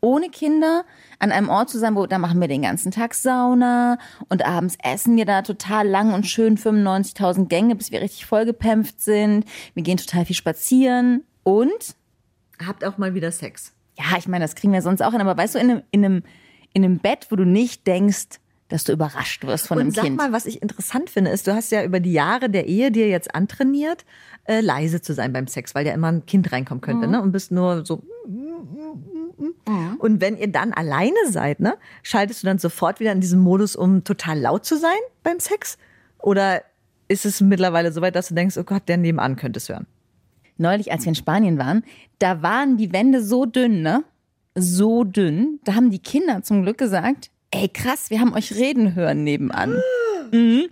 Ohne 0.00 0.28
Kinder 0.28 0.84
an 1.18 1.32
einem 1.32 1.48
Ort 1.48 1.70
zu 1.70 1.78
sein, 1.80 1.96
wo 1.96 2.06
da 2.06 2.18
machen 2.18 2.40
wir 2.40 2.46
den 2.46 2.62
ganzen 2.62 2.92
Tag 2.92 3.14
Sauna 3.14 3.98
und 4.28 4.46
abends 4.46 4.78
essen 4.80 5.16
wir 5.16 5.24
da 5.24 5.42
total 5.42 5.88
lang 5.88 6.14
und 6.14 6.28
schön 6.28 6.56
95.000 6.56 7.46
Gänge, 7.46 7.74
bis 7.74 7.90
wir 7.90 8.00
richtig 8.00 8.26
vollgepämpft 8.26 9.00
sind. 9.00 9.44
Wir 9.74 9.82
gehen 9.82 9.96
total 9.96 10.24
viel 10.24 10.36
spazieren 10.36 11.24
und 11.42 11.96
Habt 12.64 12.84
auch 12.84 12.98
mal 12.98 13.14
wieder 13.14 13.30
Sex. 13.30 13.72
Ja, 13.98 14.16
ich 14.16 14.28
meine, 14.28 14.44
das 14.44 14.54
kriegen 14.54 14.72
wir 14.72 14.82
sonst 14.82 15.02
auch 15.02 15.12
hin, 15.12 15.20
aber 15.20 15.36
weißt 15.36 15.56
du, 15.56 15.58
in 15.58 15.70
einem, 15.70 15.82
in 15.90 16.04
einem, 16.04 16.22
in 16.72 16.84
einem 16.84 16.98
Bett, 16.98 17.26
wo 17.30 17.36
du 17.36 17.44
nicht 17.44 17.86
denkst, 17.86 18.40
dass 18.68 18.84
du 18.84 18.92
überrascht 18.92 19.44
wirst 19.44 19.66
von 19.66 19.78
einem 19.78 19.88
Und 19.88 19.94
sag 19.94 20.04
Kind. 20.04 20.16
mal, 20.18 20.32
was 20.32 20.46
ich 20.46 20.62
interessant 20.62 21.10
finde, 21.10 21.30
ist, 21.30 21.46
du 21.46 21.54
hast 21.54 21.72
ja 21.72 21.82
über 21.82 22.00
die 22.00 22.12
Jahre 22.12 22.50
der 22.50 22.66
Ehe 22.66 22.90
dir 22.92 23.08
jetzt 23.08 23.34
antrainiert, 23.34 24.04
äh, 24.44 24.60
leise 24.60 25.00
zu 25.00 25.14
sein 25.14 25.32
beim 25.32 25.46
Sex, 25.46 25.74
weil 25.74 25.86
ja 25.86 25.94
immer 25.94 26.08
ein 26.08 26.26
Kind 26.26 26.52
reinkommen 26.52 26.82
könnte, 26.82 27.08
ne? 27.08 27.20
Und 27.22 27.32
bist 27.32 27.50
nur 27.50 27.84
so. 27.84 28.02
Und 29.98 30.20
wenn 30.20 30.36
ihr 30.36 30.52
dann 30.52 30.72
alleine 30.72 31.16
seid, 31.28 31.60
ne, 31.60 31.76
schaltest 32.02 32.42
du 32.42 32.46
dann 32.46 32.58
sofort 32.58 33.00
wieder 33.00 33.12
in 33.12 33.20
diesem 33.20 33.40
Modus, 33.40 33.74
um 33.74 34.04
total 34.04 34.38
laut 34.38 34.64
zu 34.64 34.76
sein 34.76 34.98
beim 35.22 35.40
Sex? 35.40 35.78
Oder 36.18 36.62
ist 37.08 37.24
es 37.24 37.40
mittlerweile 37.40 37.90
so 37.92 38.00
weit, 38.02 38.16
dass 38.16 38.28
du 38.28 38.34
denkst, 38.34 38.58
oh 38.58 38.64
Gott, 38.64 38.82
der 38.88 38.98
nebenan 38.98 39.36
könnte 39.36 39.58
es 39.58 39.68
hören? 39.68 39.86
Neulich, 40.58 40.92
als 40.92 41.04
wir 41.04 41.10
in 41.10 41.14
Spanien 41.14 41.58
waren, 41.58 41.84
da 42.18 42.42
waren 42.42 42.76
die 42.76 42.92
Wände 42.92 43.22
so 43.22 43.46
dünn, 43.46 43.82
ne? 43.82 44.04
So 44.54 45.04
dünn. 45.04 45.60
Da 45.64 45.74
haben 45.74 45.90
die 45.90 46.00
Kinder 46.00 46.42
zum 46.42 46.62
Glück 46.62 46.78
gesagt, 46.78 47.30
ey 47.50 47.68
krass, 47.68 48.10
wir 48.10 48.20
haben 48.20 48.34
euch 48.34 48.54
reden 48.54 48.94
hören 48.94 49.24
nebenan. 49.24 49.80
mhm. 50.32 50.66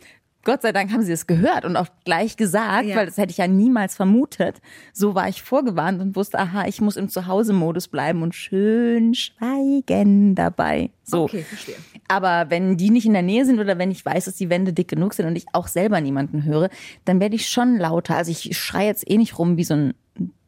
Gott 0.46 0.62
sei 0.62 0.70
Dank 0.72 0.92
haben 0.92 1.02
sie 1.02 1.10
es 1.12 1.26
gehört 1.26 1.64
und 1.64 1.76
auch 1.76 1.88
gleich 2.04 2.36
gesagt, 2.36 2.86
Ja. 2.86 2.96
weil 2.96 3.06
das 3.06 3.16
hätte 3.18 3.32
ich 3.32 3.38
ja 3.38 3.48
niemals 3.48 3.96
vermutet. 3.96 4.60
So 4.92 5.14
war 5.16 5.28
ich 5.28 5.42
vorgewarnt 5.42 6.00
und 6.00 6.14
wusste, 6.14 6.38
aha, 6.38 6.66
ich 6.68 6.80
muss 6.80 6.96
im 6.96 7.08
Zuhause-Modus 7.08 7.88
bleiben 7.88 8.22
und 8.22 8.34
schön 8.34 9.12
schweigen 9.14 10.36
dabei. 10.36 10.90
So. 11.02 11.24
Okay, 11.24 11.42
verstehe. 11.42 11.74
Aber 12.08 12.46
wenn 12.48 12.76
die 12.76 12.90
nicht 12.90 13.06
in 13.06 13.12
der 13.12 13.22
Nähe 13.22 13.44
sind 13.44 13.58
oder 13.58 13.76
wenn 13.78 13.90
ich 13.90 14.06
weiß, 14.06 14.26
dass 14.26 14.36
die 14.36 14.48
Wände 14.48 14.72
dick 14.72 14.86
genug 14.88 15.14
sind 15.14 15.26
und 15.26 15.34
ich 15.36 15.46
auch 15.52 15.66
selber 15.66 16.00
niemanden 16.00 16.44
höre, 16.44 16.70
dann 17.04 17.18
werde 17.20 17.34
ich 17.34 17.48
schon 17.48 17.76
lauter. 17.76 18.16
Also 18.16 18.30
ich 18.30 18.56
schreie 18.56 18.86
jetzt 18.86 19.10
eh 19.10 19.18
nicht 19.18 19.38
rum 19.40 19.56
wie 19.56 19.64
so 19.64 19.74
ein 19.74 19.94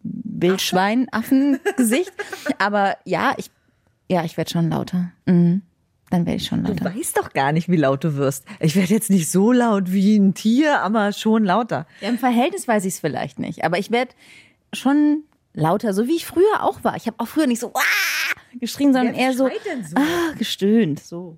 Wildschwein, 0.05 1.09
Affengesicht. 1.11 2.13
Aber 2.59 2.97
ja, 3.05 3.35
ich, 3.37 3.51
ja, 4.09 4.25
ich 4.25 4.37
werde 4.37 4.51
schon 4.51 4.71
lauter. 4.71 5.11
Mhm. 5.27 5.63
Dann 6.11 6.25
werde 6.25 6.37
ich 6.37 6.47
schon 6.47 6.65
Du 6.65 6.73
lauter. 6.73 6.87
weißt 6.95 7.19
doch 7.19 7.33
gar 7.35 7.53
nicht, 7.53 7.69
wie 7.69 7.77
laut 7.77 8.03
du 8.05 8.17
wirst. 8.17 8.45
Ich 8.61 8.75
werde 8.77 8.95
jetzt 8.95 9.11
nicht 9.11 9.31
so 9.31 9.53
laut 9.53 9.93
wie 9.93 10.17
ein 10.17 10.33
Tier, 10.35 10.81
aber 10.81 11.13
schon 11.13 11.45
lauter. 11.45 11.87
Ja, 12.01 12.09
Im 12.09 12.19
Verhältnis 12.19 12.67
weiß 12.67 12.85
ich 12.87 12.95
es 12.95 13.01
vielleicht 13.01 13.39
nicht. 13.39 13.65
Aber 13.65 13.79
ich 13.79 13.91
werde 13.91 14.13
schon 14.73 15.25
lauter, 15.53 15.93
so 15.93 16.07
wie 16.07 16.17
ich 16.17 16.25
früher 16.27 16.63
auch 16.63 16.83
war. 16.85 16.97
Ich 16.97 17.07
habe 17.07 17.17
auch 17.19 17.29
früher 17.29 17.47
nicht 17.47 17.61
so 17.61 17.73
"Wah!" 17.75 17.81
geschrien, 18.59 18.93
sondern 18.95 19.15
Wer 19.15 19.23
eher 19.27 19.33
so, 19.35 19.49
so? 19.49 19.97
ah, 19.97 20.33
gestöhnt. 20.39 21.01
So. 21.01 21.37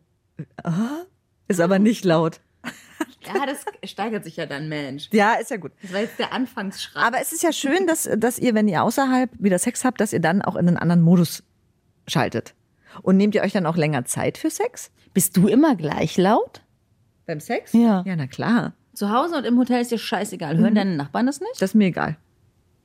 Ist 1.49 1.61
aber 1.61 1.79
nicht 1.79 2.05
laut. 2.05 2.41
Ja, 3.35 3.45
das 3.47 3.65
steigert 3.91 4.25
sich 4.25 4.37
ja 4.37 4.47
dann, 4.47 4.69
Mensch. 4.71 5.09
Ja, 5.13 5.35
ist 5.35 5.51
ja 5.51 5.59
gut. 5.59 5.73
Das 5.83 5.93
war 5.93 6.01
jetzt 6.01 6.19
der 6.19 6.33
Anfangsschrei. 6.33 7.01
Aber 7.01 7.21
es 7.21 7.33
ist 7.33 7.43
ja 7.43 7.53
schön, 7.53 7.87
dass, 7.87 8.09
dass 8.17 8.39
ihr, 8.39 8.55
wenn 8.55 8.67
ihr 8.67 8.83
außerhalb 8.83 9.31
wieder 9.39 9.59
Sex 9.59 9.85
habt, 9.85 10.01
dass 10.01 10.13
ihr 10.15 10.21
dann 10.21 10.41
auch 10.43 10.57
in 10.57 10.67
einen 10.69 10.77
anderen 10.79 11.03
Modus 11.03 11.43
schaltet. 12.09 12.55
Und 13.03 13.17
nehmt 13.17 13.35
ihr 13.35 13.43
euch 13.43 13.53
dann 13.53 13.67
auch 13.67 13.77
länger 13.77 14.05
Zeit 14.05 14.39
für 14.39 14.51
Sex? 14.51 14.91
Bist 15.15 15.37
du 15.37 15.49
immer 15.49 15.77
gleich 15.77 16.17
laut? 16.17 16.63
Beim 17.27 17.41
Sex? 17.41 17.73
Ja. 17.73 18.03
Ja, 18.07 18.17
na 18.17 18.27
klar. 18.27 18.75
Zu 18.95 19.11
Hause 19.11 19.37
und 19.37 19.45
im 19.45 19.59
Hotel 19.59 19.81
ist 19.81 19.91
dir 19.91 19.99
scheißegal. 19.99 20.59
Hören 20.59 20.75
deine 20.75 20.97
Nachbarn 20.97 21.27
das 21.27 21.41
nicht? 21.41 21.55
Das 21.55 21.71
ist 21.71 21.75
mir 21.75 21.87
egal. 21.87 22.17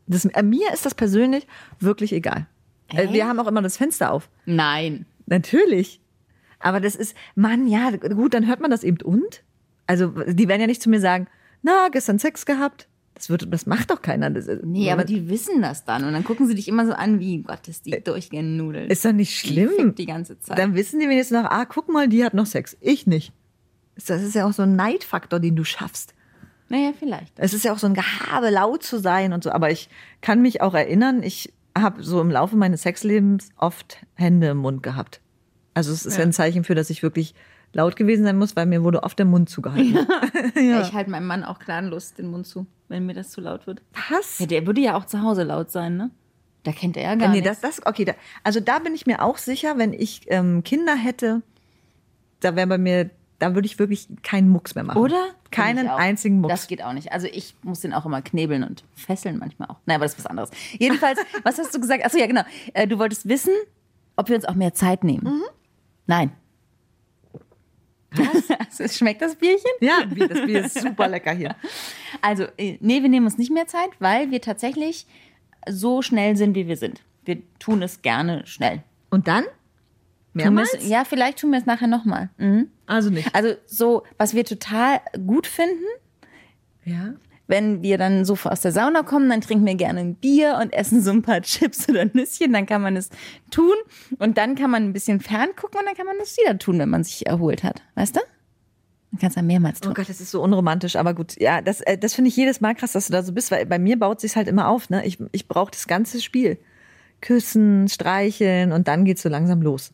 Das, 0.07 0.25
äh, 0.25 0.43
mir 0.43 0.71
ist 0.73 0.85
das 0.85 0.93
persönlich 0.95 1.47
wirklich 1.79 2.13
egal. 2.13 2.45
Äh, 2.93 3.11
Wir 3.11 3.27
haben 3.27 3.39
auch 3.39 3.47
immer 3.47 3.61
das 3.61 3.77
Fenster 3.77 4.11
auf. 4.11 4.29
Nein. 4.45 5.05
Natürlich. 5.25 5.99
Aber 6.59 6.79
das 6.79 6.95
ist, 6.95 7.15
Mann, 7.35 7.67
ja, 7.67 7.91
gut, 7.91 8.33
dann 8.33 8.47
hört 8.47 8.59
man 8.59 8.71
das 8.71 8.83
eben 8.83 9.01
und? 9.03 9.43
Also, 9.87 10.07
die 10.09 10.47
werden 10.47 10.61
ja 10.61 10.67
nicht 10.67 10.81
zu 10.81 10.89
mir 10.89 10.99
sagen, 10.99 11.27
na, 11.61 11.89
gestern 11.91 12.19
Sex 12.19 12.45
gehabt. 12.45 12.87
Das 13.15 13.29
wird, 13.29 13.51
das 13.51 13.65
macht 13.65 13.91
doch 13.91 14.01
keiner. 14.01 14.29
Das, 14.29 14.47
Nee, 14.63 14.91
aber 14.91 15.05
die 15.05 15.29
wissen 15.29 15.61
das 15.61 15.85
dann. 15.85 16.03
Und 16.03 16.13
dann 16.13 16.23
gucken 16.25 16.47
sie 16.47 16.53
dich 16.55 16.67
immer 16.67 16.85
so 16.85 16.91
an, 16.93 17.19
wie 17.19 17.41
Gott, 17.43 17.67
ist 17.67 17.85
die 17.85 17.91
durchgenudelt. 18.03 18.91
ist 18.91 19.05
doch 19.05 19.13
nicht 19.13 19.31
Die 19.43 19.47
schlimm. 19.47 19.69
fickt 19.75 19.99
die 19.99 20.05
ganze 20.05 20.37
Zeit. 20.39 20.59
Dann 20.59 20.75
wissen 20.75 20.99
die 20.99 21.07
wenigstens 21.07 21.41
noch, 21.41 21.49
ah, 21.49 21.65
guck 21.65 21.87
mal, 21.87 22.07
die 22.09 22.23
hat 22.25 22.33
noch 22.33 22.45
Sex. 22.45 22.75
Ich 22.81 23.07
nicht. 23.07 23.31
Das 24.05 24.21
ist 24.21 24.35
ja 24.35 24.45
auch 24.45 24.51
so 24.51 24.63
ein 24.63 24.75
Neidfaktor, 24.75 25.39
den 25.39 25.55
du 25.55 25.63
schaffst. 25.63 26.13
naja, 26.67 26.91
vielleicht. 26.99 27.31
Es 27.37 27.53
ist 27.53 27.63
ja 27.63 27.71
auch 27.71 27.77
so 27.79 27.87
ein 27.87 27.93
Gehabe, 27.93 28.49
laut 28.49 28.83
zu 28.83 28.99
sein 28.99 29.31
und 29.31 29.43
so. 29.45 29.51
Aber 29.51 29.71
ich 29.71 29.87
kann 30.21 30.41
mich 30.41 30.61
auch 30.61 30.73
erinnern, 30.73 31.23
ich 31.23 31.53
habe 31.77 32.03
so 32.03 32.19
im 32.19 32.29
Laufe 32.29 32.57
meines 32.57 32.81
Sexlebens 32.81 33.49
oft 33.57 33.99
Hände 34.15 34.47
im 34.47 34.57
Mund 34.57 34.83
gehabt. 34.83 35.21
Also 35.73 35.93
es 35.93 36.05
ist 36.05 36.17
ja. 36.17 36.23
ein 36.23 36.33
Zeichen 36.33 36.63
für, 36.65 36.75
dass 36.75 36.89
ich 36.89 37.01
wirklich 37.03 37.33
laut 37.75 37.97
gewesen 37.97 38.23
sein 38.23 38.37
muss, 38.37 38.55
weil 38.55 38.65
mir 38.65 38.83
wurde 38.83 39.03
oft 39.03 39.19
der 39.19 39.25
Mund 39.25 39.49
zugehalten. 39.49 40.07
Ja. 40.55 40.61
ja. 40.61 40.81
Ich 40.81 40.93
halte 40.93 41.09
meinem 41.09 41.27
Mann 41.27 41.43
auch 41.43 41.59
gnadenlos 41.59 42.13
den 42.13 42.27
Mund 42.27 42.47
zu, 42.47 42.65
wenn 42.87 43.05
mir 43.05 43.13
das 43.13 43.31
zu 43.31 43.41
laut 43.41 43.67
wird. 43.67 43.81
Was? 44.09 44.39
Ja, 44.39 44.45
der 44.45 44.65
würde 44.65 44.79
ja 44.79 44.95
auch 44.95 45.05
zu 45.05 45.21
Hause 45.21 45.43
laut 45.43 45.69
sein, 45.69 45.97
ne? 45.97 46.11
Da 46.63 46.71
kennt 46.71 46.95
er 46.95 47.03
ja 47.03 47.15
gar 47.15 47.27
nee, 47.29 47.41
nichts. 47.41 47.61
Das, 47.61 47.77
das, 47.77 47.85
okay, 47.85 48.05
da, 48.05 48.13
also 48.43 48.59
da 48.59 48.79
bin 48.79 48.95
ich 48.95 49.05
mir 49.05 49.21
auch 49.21 49.37
sicher, 49.37 49.77
wenn 49.77 49.91
ich 49.91 50.21
ähm, 50.27 50.63
Kinder 50.63 50.95
hätte, 50.95 51.41
da 52.39 52.55
wäre 52.55 52.67
bei 52.67 52.77
mir, 52.77 53.09
da 53.39 53.53
würde 53.53 53.65
ich 53.65 53.77
wirklich 53.77 54.07
keinen 54.23 54.49
Mucks 54.49 54.75
mehr 54.75 54.85
machen. 54.85 55.01
Oder? 55.01 55.25
Keinen 55.51 55.89
einzigen 55.89 56.39
Mucks. 56.39 56.53
Das 56.53 56.67
geht 56.67 56.81
auch 56.81 56.93
nicht. 56.93 57.11
Also 57.11 57.27
ich 57.27 57.55
muss 57.61 57.81
den 57.81 57.93
auch 57.93 58.05
immer 58.05 58.21
knebeln 58.21 58.63
und 58.63 58.85
fesseln 58.95 59.37
manchmal 59.37 59.69
auch. 59.69 59.77
Nein, 59.85 59.97
aber 59.97 60.05
das 60.05 60.13
ist 60.13 60.19
was 60.19 60.27
anderes. 60.27 60.51
Jedenfalls, 60.79 61.19
was 61.43 61.57
hast 61.57 61.75
du 61.75 61.81
gesagt? 61.81 62.05
Achso, 62.05 62.17
ja, 62.17 62.27
genau. 62.27 62.43
Äh, 62.73 62.87
du 62.87 62.97
wolltest 62.97 63.27
wissen, 63.27 63.53
ob 64.15 64.29
wir 64.29 64.35
uns 64.37 64.45
auch 64.45 64.55
mehr 64.55 64.73
Zeit 64.73 65.03
nehmen. 65.03 65.25
Mhm. 65.25 65.43
Nein. 66.07 66.31
Was? 68.17 68.97
Schmeckt 68.97 69.21
das 69.21 69.35
Bierchen? 69.35 69.71
Ja, 69.79 70.05
das 70.05 70.45
Bier 70.45 70.65
ist 70.65 70.81
super 70.81 71.07
lecker 71.07 71.31
hier. 71.33 71.55
Also, 72.21 72.43
äh, 72.57 72.77
nee, 72.81 73.01
wir 73.01 73.09
nehmen 73.09 73.25
uns 73.25 73.37
nicht 73.37 73.51
mehr 73.51 73.67
Zeit, 73.67 73.89
weil 73.99 74.31
wir 74.31 74.41
tatsächlich 74.41 75.05
so 75.67 76.01
schnell 76.01 76.35
sind, 76.35 76.55
wie 76.55 76.67
wir 76.67 76.77
sind. 76.77 77.01
Wir 77.23 77.41
tun 77.59 77.81
es 77.81 78.01
gerne 78.01 78.45
schnell. 78.45 78.83
Und 79.09 79.27
dann? 79.27 79.45
Mehrmals? 80.33 80.73
Es, 80.73 80.87
ja, 80.87 81.05
vielleicht 81.05 81.39
tun 81.39 81.51
wir 81.51 81.59
es 81.59 81.65
nachher 81.65 81.87
nochmal. 81.87 82.29
Mhm. 82.37 82.69
Also 82.85 83.09
nicht. 83.09 83.33
Also 83.33 83.55
so, 83.65 84.03
was 84.17 84.33
wir 84.33 84.45
total 84.45 85.01
gut 85.25 85.47
finden, 85.47 85.85
ja. 86.83 87.15
Wenn 87.47 87.83
wir 87.83 87.97
dann 87.97 88.25
so 88.25 88.37
aus 88.43 88.61
der 88.61 88.71
Sauna 88.71 89.03
kommen, 89.03 89.29
dann 89.29 89.41
trinken 89.41 89.65
wir 89.65 89.75
gerne 89.75 89.99
ein 89.99 90.15
Bier 90.15 90.59
und 90.61 90.73
essen 90.73 91.01
so 91.01 91.11
ein 91.11 91.21
paar 91.21 91.41
Chips 91.41 91.87
oder 91.89 92.05
Nüsschen, 92.05 92.53
dann 92.53 92.65
kann 92.65 92.81
man 92.81 92.95
es 92.95 93.09
tun 93.51 93.75
und 94.19 94.37
dann 94.37 94.55
kann 94.55 94.71
man 94.71 94.83
ein 94.83 94.93
bisschen 94.93 95.19
ferngucken 95.19 95.79
und 95.79 95.85
dann 95.85 95.95
kann 95.95 96.05
man 96.05 96.17
das 96.19 96.37
wieder 96.37 96.57
tun, 96.57 96.79
wenn 96.79 96.89
man 96.89 97.03
sich 97.03 97.27
erholt 97.27 97.63
hat. 97.63 97.81
Weißt 97.95 98.15
du? 98.15 98.21
Man 99.11 99.19
kann 99.19 99.29
es 99.29 99.35
dann 99.35 99.47
mehrmals 99.47 99.79
tun. 99.79 99.91
Oh 99.91 99.93
Gott, 99.93 100.09
das 100.09 100.19
ist 100.19 100.31
so 100.31 100.41
unromantisch, 100.41 100.95
aber 100.95 101.13
gut. 101.13 101.39
Ja, 101.39 101.61
das, 101.61 101.81
äh, 101.81 101.97
das 101.97 102.13
finde 102.13 102.29
ich 102.29 102.35
jedes 102.35 102.59
Mal 102.59 102.75
krass, 102.75 102.93
dass 102.93 103.07
du 103.07 103.13
da 103.13 103.23
so 103.23 103.31
bist, 103.31 103.51
weil 103.51 103.65
bei 103.65 103.79
mir 103.79 103.97
baut 103.97 104.19
sich 104.19 104.35
halt 104.35 104.47
immer 104.47 104.67
auf. 104.67 104.89
Ne? 104.89 105.05
Ich, 105.05 105.19
ich 105.31 105.47
brauche 105.47 105.71
das 105.71 105.87
ganze 105.87 106.21
Spiel. 106.21 106.57
Küssen, 107.21 107.87
streicheln 107.87 108.71
und 108.71 108.87
dann 108.87 109.05
geht's 109.05 109.21
so 109.21 109.29
langsam 109.29 109.61
los. 109.61 109.93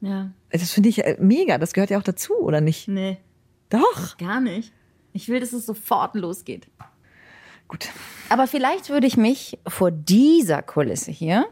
Ja. 0.00 0.30
Das 0.50 0.70
finde 0.70 0.90
ich 0.90 1.04
äh, 1.04 1.16
mega. 1.18 1.58
Das 1.58 1.72
gehört 1.72 1.90
ja 1.90 1.98
auch 1.98 2.04
dazu, 2.04 2.34
oder 2.34 2.60
nicht? 2.60 2.86
Nee. 2.88 3.18
Doch. 3.68 4.16
Gar 4.18 4.40
nicht. 4.40 4.72
Ich 5.12 5.28
will, 5.28 5.40
dass 5.40 5.52
es 5.52 5.66
sofort 5.66 6.14
losgeht. 6.14 6.68
Gut. 7.68 7.88
Aber 8.28 8.46
vielleicht 8.46 8.90
würde 8.90 9.06
ich 9.06 9.16
mich 9.16 9.58
vor 9.66 9.90
dieser 9.90 10.62
Kulisse 10.62 11.10
hier 11.10 11.46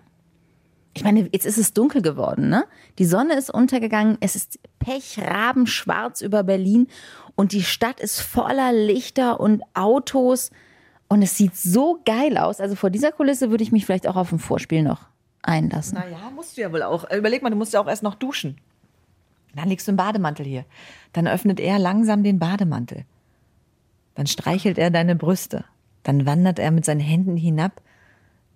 ich 0.99 1.05
meine, 1.05 1.29
jetzt 1.33 1.47
ist 1.47 1.59
es 1.59 1.73
dunkel 1.75 2.03
geworden, 2.03 2.49
ne? 2.49 2.65
Die 2.99 3.05
Sonne 3.05 3.35
ist 3.35 3.55
untergegangen, 3.55 4.19
es 4.21 4.35
ist 4.35 4.59
pechrabenschwarz 4.81 6.23
über 6.23 6.43
Berlin 6.43 6.89
und 7.37 7.53
die 7.53 7.63
Stadt 7.63 8.01
ist 8.01 8.21
voller 8.21 8.73
Lichter 8.73 9.39
und 9.39 9.63
Autos 9.75 10.51
und 11.09 11.23
es 11.23 11.37
sieht 11.37 11.57
so 11.57 12.01
geil 12.05 12.37
aus. 12.37 12.61
Also 12.61 12.75
vor 12.75 12.91
dieser 12.91 13.13
Kulisse 13.13 13.51
würde 13.51 13.63
ich 13.63 13.71
mich 13.71 13.87
vielleicht 13.87 14.09
auch 14.09 14.17
auf 14.17 14.33
ein 14.33 14.41
Vorspiel 14.41 14.83
noch 14.83 15.03
einlassen. 15.43 15.99
Naja, 15.99 16.33
musst 16.35 16.57
du 16.57 16.63
ja 16.63 16.73
wohl 16.73 16.83
auch. 16.83 17.09
Überleg 17.13 17.43
mal, 17.43 17.51
du 17.51 17.57
musst 17.57 17.75
ja 17.75 17.81
auch 17.81 17.87
erst 17.87 18.03
noch 18.03 18.17
duschen. 18.17 18.61
Dann 19.55 19.69
legst 19.69 19.87
du 19.87 19.93
einen 19.93 19.99
Bademantel 19.99 20.47
hier. 20.47 20.65
Dann 21.13 21.29
öffnet 21.29 21.61
er 21.61 21.79
langsam 21.79 22.25
den 22.25 22.41
Bademantel. 22.41 23.05
Dann 24.19 24.27
streichelt 24.27 24.79
er 24.79 24.91
deine 24.91 25.15
Brüste. 25.15 25.65
Dann 26.03 26.27
wandert 26.27 26.59
er 26.59 26.73
mit 26.73 26.85
seinen 26.85 26.99
Händen 26.99 27.37
hinab 27.37 27.81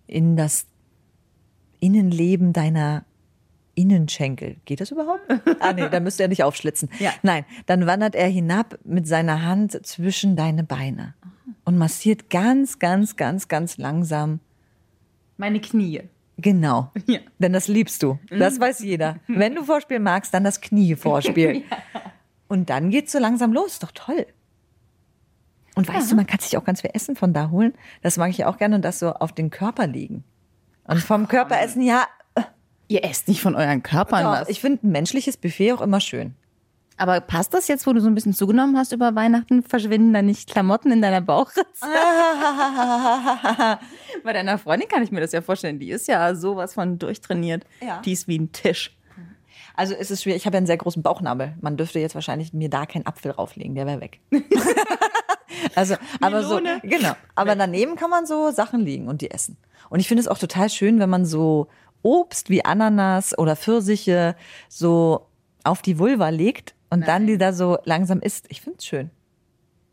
in 0.08 0.36
das 0.36 0.66
Innenleben 1.78 2.52
deiner 2.52 3.04
Innenschenkel. 3.76 4.56
Geht 4.64 4.80
das 4.80 4.90
überhaupt? 4.90 5.20
Ah 5.60 5.72
nee, 5.72 5.88
da 5.88 6.00
müsste 6.00 6.24
er 6.24 6.28
nicht 6.28 6.42
aufschlitzen. 6.42 6.90
Ja. 6.98 7.12
Nein, 7.22 7.44
dann 7.66 7.86
wandert 7.86 8.16
er 8.16 8.26
hinab 8.26 8.76
mit 8.82 9.06
seiner 9.06 9.44
Hand 9.44 9.86
zwischen 9.86 10.34
deine 10.34 10.64
Beine 10.64 11.14
und 11.64 11.78
massiert 11.78 12.28
ganz, 12.28 12.80
ganz, 12.80 13.16
ganz, 13.16 13.46
ganz 13.46 13.78
langsam 13.78 14.40
meine 15.36 15.60
Knie. 15.60 16.00
Genau. 16.38 16.90
Ja. 17.06 17.20
Denn 17.38 17.52
das 17.52 17.68
liebst 17.68 18.02
du. 18.02 18.18
Das 18.36 18.58
weiß 18.58 18.80
jeder. 18.80 19.20
Wenn 19.28 19.54
du 19.54 19.62
Vorspiel 19.62 20.00
magst, 20.00 20.34
dann 20.34 20.42
das 20.42 20.60
Knie 20.60 20.96
vorspielen. 20.96 21.62
ja. 21.70 22.00
Und 22.48 22.68
dann 22.68 22.90
geht's 22.90 23.12
so 23.12 23.20
langsam 23.20 23.52
los. 23.52 23.78
Doch 23.78 23.92
toll. 23.92 24.26
Und 25.74 25.88
weißt 25.88 26.06
ja. 26.06 26.10
du, 26.10 26.16
man 26.16 26.26
kann 26.26 26.40
sich 26.40 26.56
auch 26.56 26.64
ganz 26.64 26.82
viel 26.82 26.90
Essen 26.92 27.16
von 27.16 27.32
da 27.32 27.50
holen. 27.50 27.74
Das 28.02 28.16
mag 28.16 28.30
ich 28.30 28.38
ja 28.38 28.48
auch 28.48 28.58
gerne 28.58 28.76
und 28.76 28.84
das 28.84 28.98
so 28.98 29.12
auf 29.14 29.32
den 29.32 29.50
Körper 29.50 29.86
legen. 29.86 30.24
Und 30.84 31.00
vom 31.00 31.28
Körper 31.28 31.60
essen, 31.60 31.82
ja. 31.82 32.06
Ihr 32.88 33.04
esst 33.04 33.28
nicht 33.28 33.40
von 33.40 33.54
euren 33.54 33.82
Körpern 33.82 34.24
Doch, 34.24 34.32
was. 34.32 34.48
Ich 34.48 34.60
finde 34.60 34.86
ein 34.86 34.90
menschliches 34.90 35.36
Buffet 35.36 35.72
auch 35.72 35.80
immer 35.80 36.00
schön. 36.00 36.34
Aber 36.98 37.20
passt 37.20 37.54
das 37.54 37.68
jetzt, 37.68 37.86
wo 37.86 37.92
du 37.92 38.00
so 38.00 38.08
ein 38.08 38.14
bisschen 38.14 38.34
zugenommen 38.34 38.76
hast 38.76 38.92
über 38.92 39.14
Weihnachten? 39.14 39.62
Verschwinden 39.62 40.12
da 40.12 40.20
nicht 40.20 40.50
Klamotten 40.50 40.92
in 40.92 41.00
deiner 41.00 41.22
Bauchritze? 41.22 41.86
Bei 44.24 44.32
deiner 44.32 44.58
Freundin 44.58 44.88
kann 44.88 45.02
ich 45.02 45.10
mir 45.10 45.20
das 45.20 45.32
ja 45.32 45.40
vorstellen. 45.40 45.78
Die 45.78 45.90
ist 45.90 46.06
ja 46.06 46.34
sowas 46.34 46.74
von 46.74 46.98
durchtrainiert. 46.98 47.64
Ja. 47.80 48.00
Die 48.04 48.12
ist 48.12 48.28
wie 48.28 48.38
ein 48.38 48.52
Tisch. 48.52 48.94
Also 49.74 49.94
es 49.94 50.10
ist 50.10 50.22
schwierig. 50.22 50.42
Ich 50.42 50.46
habe 50.46 50.56
ja 50.56 50.58
einen 50.58 50.66
sehr 50.66 50.76
großen 50.76 51.02
Bauchnabel. 51.02 51.54
Man 51.60 51.76
dürfte 51.76 51.98
jetzt 51.98 52.14
wahrscheinlich 52.14 52.52
mir 52.52 52.68
da 52.68 52.84
keinen 52.84 53.06
Apfel 53.06 53.32
drauflegen. 53.32 53.74
Der 53.74 53.86
wäre 53.86 54.00
weg. 54.00 54.20
also, 55.74 55.96
aber 56.20 56.42
so, 56.42 56.60
genau. 56.82 57.12
Aber 57.34 57.54
daneben 57.56 57.96
kann 57.96 58.10
man 58.10 58.26
so 58.26 58.50
Sachen 58.50 58.80
liegen 58.80 59.08
und 59.08 59.20
die 59.20 59.30
essen. 59.30 59.56
Und 59.90 60.00
ich 60.00 60.08
finde 60.08 60.22
es 60.22 60.28
auch 60.28 60.38
total 60.38 60.70
schön, 60.70 60.98
wenn 60.98 61.10
man 61.10 61.24
so 61.24 61.68
Obst 62.02 62.50
wie 62.50 62.64
Ananas 62.64 63.36
oder 63.38 63.56
Pfirsiche 63.56 64.36
so 64.68 65.26
auf 65.64 65.82
die 65.82 65.98
Vulva 65.98 66.30
legt 66.30 66.74
und 66.90 67.00
Nein. 67.00 67.06
dann 67.06 67.26
die 67.26 67.38
da 67.38 67.52
so 67.52 67.78
langsam 67.84 68.20
isst. 68.20 68.46
Ich 68.48 68.60
finde 68.60 68.78
es 68.78 68.86
schön. 68.86 69.10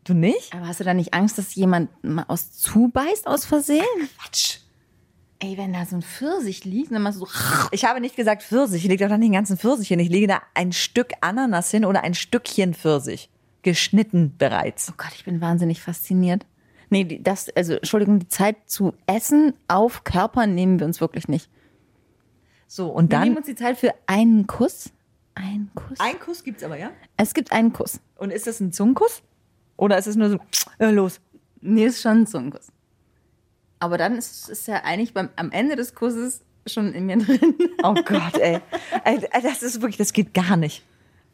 Du 0.04 0.14
nicht? 0.14 0.52
Aber 0.54 0.66
hast 0.66 0.80
du 0.80 0.84
da 0.84 0.94
nicht 0.94 1.14
Angst, 1.14 1.38
dass 1.38 1.54
jemand 1.54 1.90
mal 2.02 2.24
aus 2.28 2.52
zubeißt 2.52 3.26
aus 3.26 3.44
Versehen? 3.44 3.84
Quatsch. 4.18 4.58
Ey, 5.38 5.56
wenn 5.56 5.72
da 5.72 5.86
so 5.86 5.96
ein 5.96 6.02
Pfirsich 6.02 6.64
liegt, 6.64 6.92
dann 6.92 7.02
machst 7.02 7.20
du 7.20 7.26
so. 7.26 7.32
Ich 7.70 7.84
habe 7.84 8.00
nicht 8.00 8.16
gesagt 8.16 8.42
Pfirsich. 8.42 8.84
Ich 8.84 8.90
lege 8.90 9.04
doch 9.04 9.10
dann 9.10 9.20
den 9.20 9.32
ganzen 9.32 9.56
Pfirsich 9.56 9.88
hin. 9.88 9.98
Ich 9.98 10.10
lege 10.10 10.26
da 10.26 10.42
ein 10.54 10.72
Stück 10.72 11.12
Ananas 11.20 11.70
hin 11.70 11.84
oder 11.84 12.02
ein 12.02 12.14
Stückchen 12.14 12.74
Pfirsich. 12.74 13.30
Geschnitten 13.62 14.34
bereits. 14.38 14.90
Oh 14.90 14.94
Gott, 14.96 15.12
ich 15.14 15.24
bin 15.24 15.40
wahnsinnig 15.40 15.82
fasziniert. 15.82 16.46
Nee, 16.90 17.20
das, 17.22 17.48
also, 17.50 17.74
Entschuldigung, 17.74 18.18
die 18.18 18.28
Zeit 18.28 18.56
zu 18.66 18.94
essen 19.06 19.54
auf 19.68 20.04
Körper 20.04 20.46
nehmen 20.46 20.80
wir 20.80 20.86
uns 20.86 21.00
wirklich 21.00 21.28
nicht. 21.28 21.48
So, 22.66 22.88
und 22.88 23.12
dann. 23.12 23.20
Wir 23.20 23.24
nehmen 23.26 23.36
uns 23.38 23.46
die 23.46 23.54
Zeit 23.54 23.78
für 23.78 23.94
einen 24.06 24.46
Kuss. 24.46 24.90
Ein 25.34 25.70
Kuss. 25.74 25.98
Ein 26.00 26.18
Kuss 26.18 26.42
gibt's 26.42 26.62
aber, 26.62 26.76
ja? 26.76 26.90
Es 27.16 27.32
gibt 27.32 27.52
einen 27.52 27.72
Kuss. 27.72 28.00
Und 28.16 28.30
ist 28.32 28.46
das 28.46 28.60
ein 28.60 28.72
Zungenkuss? 28.72 29.22
Oder 29.76 29.98
ist 29.98 30.06
es 30.06 30.16
nur 30.16 30.30
so, 30.30 30.38
äh, 30.78 30.90
los? 30.90 31.20
Nee, 31.60 31.86
ist 31.86 32.02
schon 32.02 32.22
ein 32.22 32.26
Zungenkuss. 32.26 32.68
Aber 33.78 33.96
dann 33.96 34.16
ist 34.16 34.48
es 34.48 34.66
ja 34.66 34.82
eigentlich 34.84 35.14
beim, 35.14 35.30
am 35.36 35.50
Ende 35.52 35.76
des 35.76 35.94
Kusses 35.94 36.42
schon 36.66 36.92
in 36.92 37.06
mir 37.06 37.18
drin. 37.18 37.54
Oh 37.82 37.94
Gott, 37.94 38.36
ey. 38.38 38.60
ey. 39.04 39.20
Das 39.42 39.62
ist 39.62 39.80
wirklich, 39.80 39.96
das 39.96 40.12
geht 40.12 40.34
gar 40.34 40.56
nicht. 40.56 40.84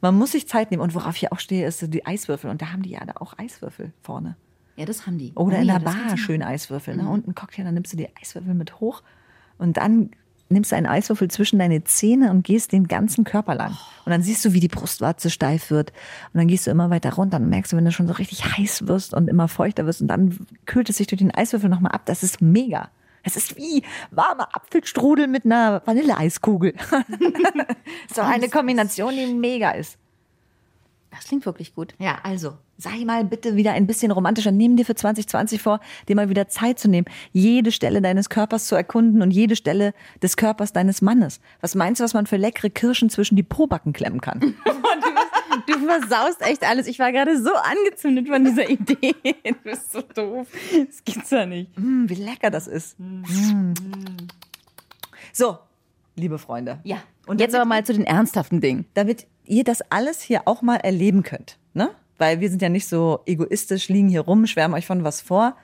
Man 0.07 0.19
muss 0.19 0.33
sich 0.33 0.49
Zeit 0.49 0.71
nehmen. 0.71 0.83
Und 0.83 0.95
worauf 0.95 1.17
ich 1.17 1.33
auch 1.33 1.39
stehe, 1.39 1.67
ist 1.67 1.93
die 1.93 2.07
Eiswürfel. 2.07 2.51
Und 2.51 2.63
da 2.63 2.73
haben 2.73 2.83
die 2.83 2.91
ja 2.91 3.05
da 3.05 3.15
auch 3.21 3.39
Eiswürfel 3.39 3.93
vorne. 4.03 4.37
Ja, 4.77 4.85
das 4.85 5.07
haben 5.07 5.19
die. 5.19 5.33
Oder 5.35 5.59
oh, 5.59 5.61
in 5.61 5.67
ja, 5.67 5.79
der 5.79 5.85
Bar 5.85 6.17
schön 6.17 6.43
Eiswürfel. 6.43 6.97
Ne? 6.97 7.05
Mhm. 7.05 7.11
Und 7.11 7.29
ein 7.29 7.35
Cocktail, 7.35 7.65
dann 7.65 7.75
nimmst 7.75 7.93
du 7.93 7.97
die 7.97 8.09
Eiswürfel 8.21 8.55
mit 8.55 8.81
hoch 8.81 9.03
und 9.59 9.77
dann 9.79 10.11
nimmst 10.49 10.71
du 10.71 10.77
einen 10.77 10.87
Eiswürfel 10.87 11.29
zwischen 11.29 11.59
deine 11.59 11.83
Zähne 11.85 12.31
und 12.31 12.45
gehst 12.45 12.73
den 12.73 12.87
ganzen 12.87 13.25
Körper 13.25 13.55
lang. 13.55 13.73
Und 14.05 14.11
dann 14.11 14.23
siehst 14.23 14.45
du, 14.45 14.53
wie 14.53 14.61
die 14.61 14.69
Brustwarze 14.69 15.31
steif 15.31 15.71
wird. 15.71 15.91
Und 16.33 16.39
dann 16.39 16.47
gehst 16.47 16.67
du 16.67 16.71
immer 16.71 16.91
weiter 16.91 17.15
runter 17.15 17.39
und 17.39 17.49
merkst 17.49 17.73
du, 17.73 17.77
wenn 17.77 17.85
du 17.85 17.91
schon 17.91 18.07
so 18.07 18.15
richtig 18.15 18.45
heiß 18.57 18.87
wirst 18.87 19.15
und 19.15 19.29
immer 19.29 19.49
feuchter 19.49 19.87
wirst 19.87 20.03
und 20.03 20.09
dann 20.09 20.47
kühlt 20.67 20.89
es 20.89 20.99
sich 20.99 21.07
durch 21.07 21.19
den 21.19 21.35
Eiswürfel 21.35 21.69
nochmal 21.69 21.93
ab. 21.93 22.03
Das 22.05 22.23
ist 22.23 22.41
mega. 22.41 22.91
Es 23.27 23.37
ist 23.37 23.57
wie 23.57 23.83
warmer 24.13 24.49
Apfelstrudel 24.53 25.27
mit 25.27 25.45
einer 25.45 25.83
Vanilleeiskugel. 25.85 26.75
so 28.15 28.23
eine 28.23 28.49
Kombination, 28.49 29.17
die 29.17 29.27
mega 29.27 29.73
ist. 29.73 29.99
Das 31.11 31.25
klingt 31.25 31.45
wirklich 31.45 31.75
gut. 31.75 31.95
Ja, 31.99 32.19
also 32.23 32.57
sei 32.79 33.05
mal 33.05 33.25
bitte 33.25 33.57
wieder 33.57 33.73
ein 33.73 33.89
bisschen 33.89 34.13
romantischer. 34.13 34.53
Nimm 34.53 34.77
dir 34.77 34.85
für 34.85 34.95
2020 34.95 35.61
vor, 35.61 35.81
dir 36.09 36.15
mal 36.15 36.29
wieder 36.29 36.47
Zeit 36.47 36.79
zu 36.79 36.89
nehmen, 36.89 37.07
jede 37.33 37.73
Stelle 37.73 38.01
deines 38.01 38.29
Körpers 38.29 38.69
zu 38.69 38.77
erkunden 38.77 39.23
und 39.23 39.33
jede 39.33 39.57
Stelle 39.57 39.93
des 40.23 40.37
Körpers 40.37 40.73
deines 40.73 41.03
Mannes. 41.03 41.41
Was 41.61 41.75
meinst 41.75 42.01
du, 42.01 42.05
was 42.05 42.15
man 42.15 42.27
für 42.27 42.37
leckere 42.37 42.71
Kirschen 42.71 43.11
zwischen 43.11 43.35
die 43.35 43.43
Pobacken 43.43 43.93
klemmen 43.93 44.21
kann? 44.21 44.55
du, 45.67 45.79
versaust 45.87 46.43
echt 46.43 46.63
alles. 46.65 46.87
Ich 46.87 46.99
war 46.99 47.13
gerade 47.13 47.41
so 47.41 47.51
angezündet 47.55 48.29
von 48.29 48.45
dieser 48.45 48.69
Idee. 48.69 49.15
Du 49.45 49.55
bist 49.65 49.93
so 49.93 50.01
doof. 50.01 50.47
Das 50.87 51.05
gibt's 51.05 51.31
ja 51.31 51.47
nicht. 51.47 51.77
Mm, 51.79 52.09
wie 52.09 52.15
lecker 52.15 52.51
das 52.51 52.67
ist. 52.67 52.99
Mm. 52.99 53.73
So, 55.33 55.59
liebe 56.17 56.39
Freunde. 56.39 56.81
Ja. 56.85 56.99
Und 57.27 57.41
jetzt 57.41 57.55
aber 57.55 57.65
mal 57.65 57.85
zu 57.85 57.93
den 57.93 58.05
ernsthaften 58.05 58.61
Dingen. 58.61 58.87
Damit 58.95 59.27
ihr 59.45 59.65
das 59.65 59.83
alles 59.91 60.21
hier 60.23 60.43
auch 60.47 60.63
mal 60.63 60.77
erleben 60.77 61.23
könnt, 61.23 61.59
ne? 61.75 61.91
Weil 62.19 62.41
wir 62.41 62.49
sind 62.49 62.63
ja 62.63 62.69
nicht 62.71 62.89
so 62.89 63.21
egoistisch, 63.27 63.89
liegen 63.89 64.09
hier 64.09 64.23
rum, 64.23 64.47
schwärmen 64.47 64.75
euch 64.75 64.87
von 64.87 65.05
was 65.05 65.21
vor. 65.21 65.57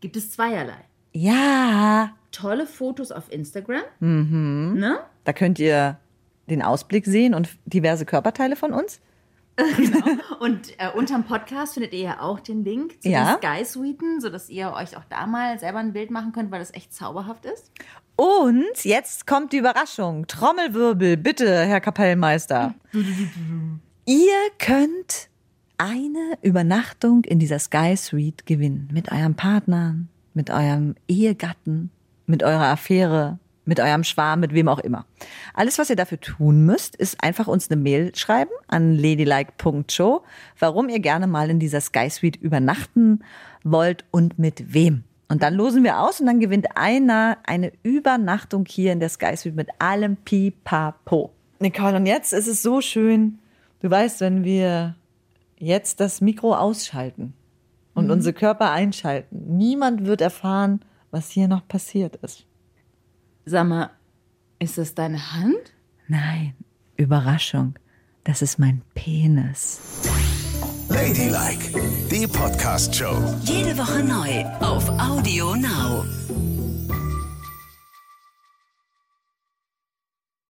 Gibt 0.00 0.16
es 0.16 0.32
zweierlei. 0.32 0.78
Ja. 1.12 2.14
tolle 2.32 2.66
Fotos 2.66 3.12
auf 3.12 3.30
Instagram. 3.30 3.82
Ne? 4.00 4.98
Da 5.24 5.32
könnt 5.32 5.58
ihr 5.58 5.98
den 6.48 6.62
Ausblick 6.62 7.06
sehen 7.06 7.34
und 7.34 7.48
diverse 7.66 8.04
Körperteile 8.06 8.56
von 8.56 8.72
uns. 8.72 9.00
Und 10.40 10.70
äh, 10.78 10.88
unterm 10.96 11.24
Podcast 11.24 11.74
findet 11.74 11.92
ihr 11.92 12.00
ja 12.00 12.20
auch 12.20 12.40
den 12.40 12.64
Link 12.64 13.00
zu 13.02 13.08
Ja. 13.08 13.36
den 13.36 13.42
Sky 13.58 13.64
Suiten, 13.64 14.20
sodass 14.20 14.48
ihr 14.48 14.72
euch 14.72 14.96
auch 14.96 15.04
da 15.10 15.26
mal 15.26 15.58
selber 15.58 15.78
ein 15.78 15.92
Bild 15.92 16.10
machen 16.10 16.32
könnt, 16.32 16.50
weil 16.50 16.58
das 16.58 16.72
echt 16.74 16.94
zauberhaft 16.94 17.44
ist. 17.44 17.70
Und 18.16 18.84
jetzt 18.84 19.26
kommt 19.26 19.52
die 19.52 19.58
Überraschung. 19.58 20.26
Trommelwirbel, 20.26 21.16
bitte, 21.16 21.64
Herr 21.66 21.80
Kapellmeister. 21.80 22.74
Ihr 24.06 24.32
könnt 24.58 25.28
eine 25.78 26.38
Übernachtung 26.42 27.24
in 27.24 27.38
dieser 27.38 27.58
Sky 27.58 27.96
Suite 27.96 28.46
gewinnen. 28.46 28.88
Mit 28.92 29.10
eurem 29.12 29.34
Partner, 29.34 29.96
mit 30.34 30.50
eurem 30.50 30.94
Ehegatten, 31.08 31.90
mit 32.26 32.42
eurer 32.42 32.68
Affäre, 32.68 33.38
mit 33.64 33.80
eurem 33.80 34.04
Schwarm, 34.04 34.40
mit 34.40 34.54
wem 34.54 34.68
auch 34.68 34.78
immer. 34.78 35.06
Alles, 35.54 35.78
was 35.78 35.90
ihr 35.90 35.96
dafür 35.96 36.20
tun 36.20 36.64
müsst, 36.66 36.96
ist 36.96 37.22
einfach 37.22 37.46
uns 37.46 37.70
eine 37.70 37.80
Mail 37.80 38.14
schreiben 38.14 38.50
an 38.68 38.96
ladylike.show, 38.96 40.22
warum 40.58 40.88
ihr 40.88 41.00
gerne 41.00 41.26
mal 41.26 41.50
in 41.50 41.58
dieser 41.58 41.80
Sky 41.80 42.10
Suite 42.10 42.36
übernachten 42.36 43.20
wollt 43.62 44.04
und 44.10 44.38
mit 44.38 44.74
wem. 44.74 45.04
Und 45.28 45.42
dann 45.42 45.54
losen 45.54 45.82
wir 45.82 46.00
aus 46.00 46.20
und 46.20 46.26
dann 46.26 46.40
gewinnt 46.40 46.76
einer 46.76 47.38
eine 47.44 47.72
Übernachtung 47.82 48.66
hier 48.68 48.92
in 48.92 49.00
der 49.00 49.08
Sky 49.08 49.36
Suite 49.36 49.54
mit 49.54 49.68
allem 49.78 50.16
Pipapo. 50.16 51.32
Nicole, 51.58 51.96
und 51.96 52.06
jetzt 52.06 52.32
ist 52.32 52.48
es 52.48 52.62
so 52.62 52.80
schön. 52.80 53.38
Du 53.80 53.90
weißt, 53.90 54.20
wenn 54.20 54.44
wir 54.44 54.96
jetzt 55.56 56.00
das 56.00 56.20
Mikro 56.20 56.54
ausschalten 56.54 57.34
und 57.94 58.10
unsere 58.10 58.32
Körper 58.32 58.72
einschalten, 58.72 59.56
niemand 59.56 60.04
wird 60.04 60.20
erfahren, 60.20 60.80
was 61.10 61.30
hier 61.30 61.48
noch 61.48 61.66
passiert 61.66 62.16
ist. 62.16 62.46
Sag 63.44 63.66
mal, 63.66 63.90
ist 64.60 64.78
das 64.78 64.94
deine 64.94 65.32
Hand? 65.32 65.72
Nein, 66.06 66.54
Überraschung. 66.96 67.74
Das 68.24 68.40
ist 68.40 68.58
mein 68.58 68.82
Penis. 68.94 69.80
Ladylike, 70.88 71.72
die 72.08 72.26
Podcast-Show. 72.28 73.16
Jede 73.42 73.76
Woche 73.76 74.04
neu 74.04 74.44
auf 74.60 74.88
Audio 74.90 75.56
Now. 75.56 76.04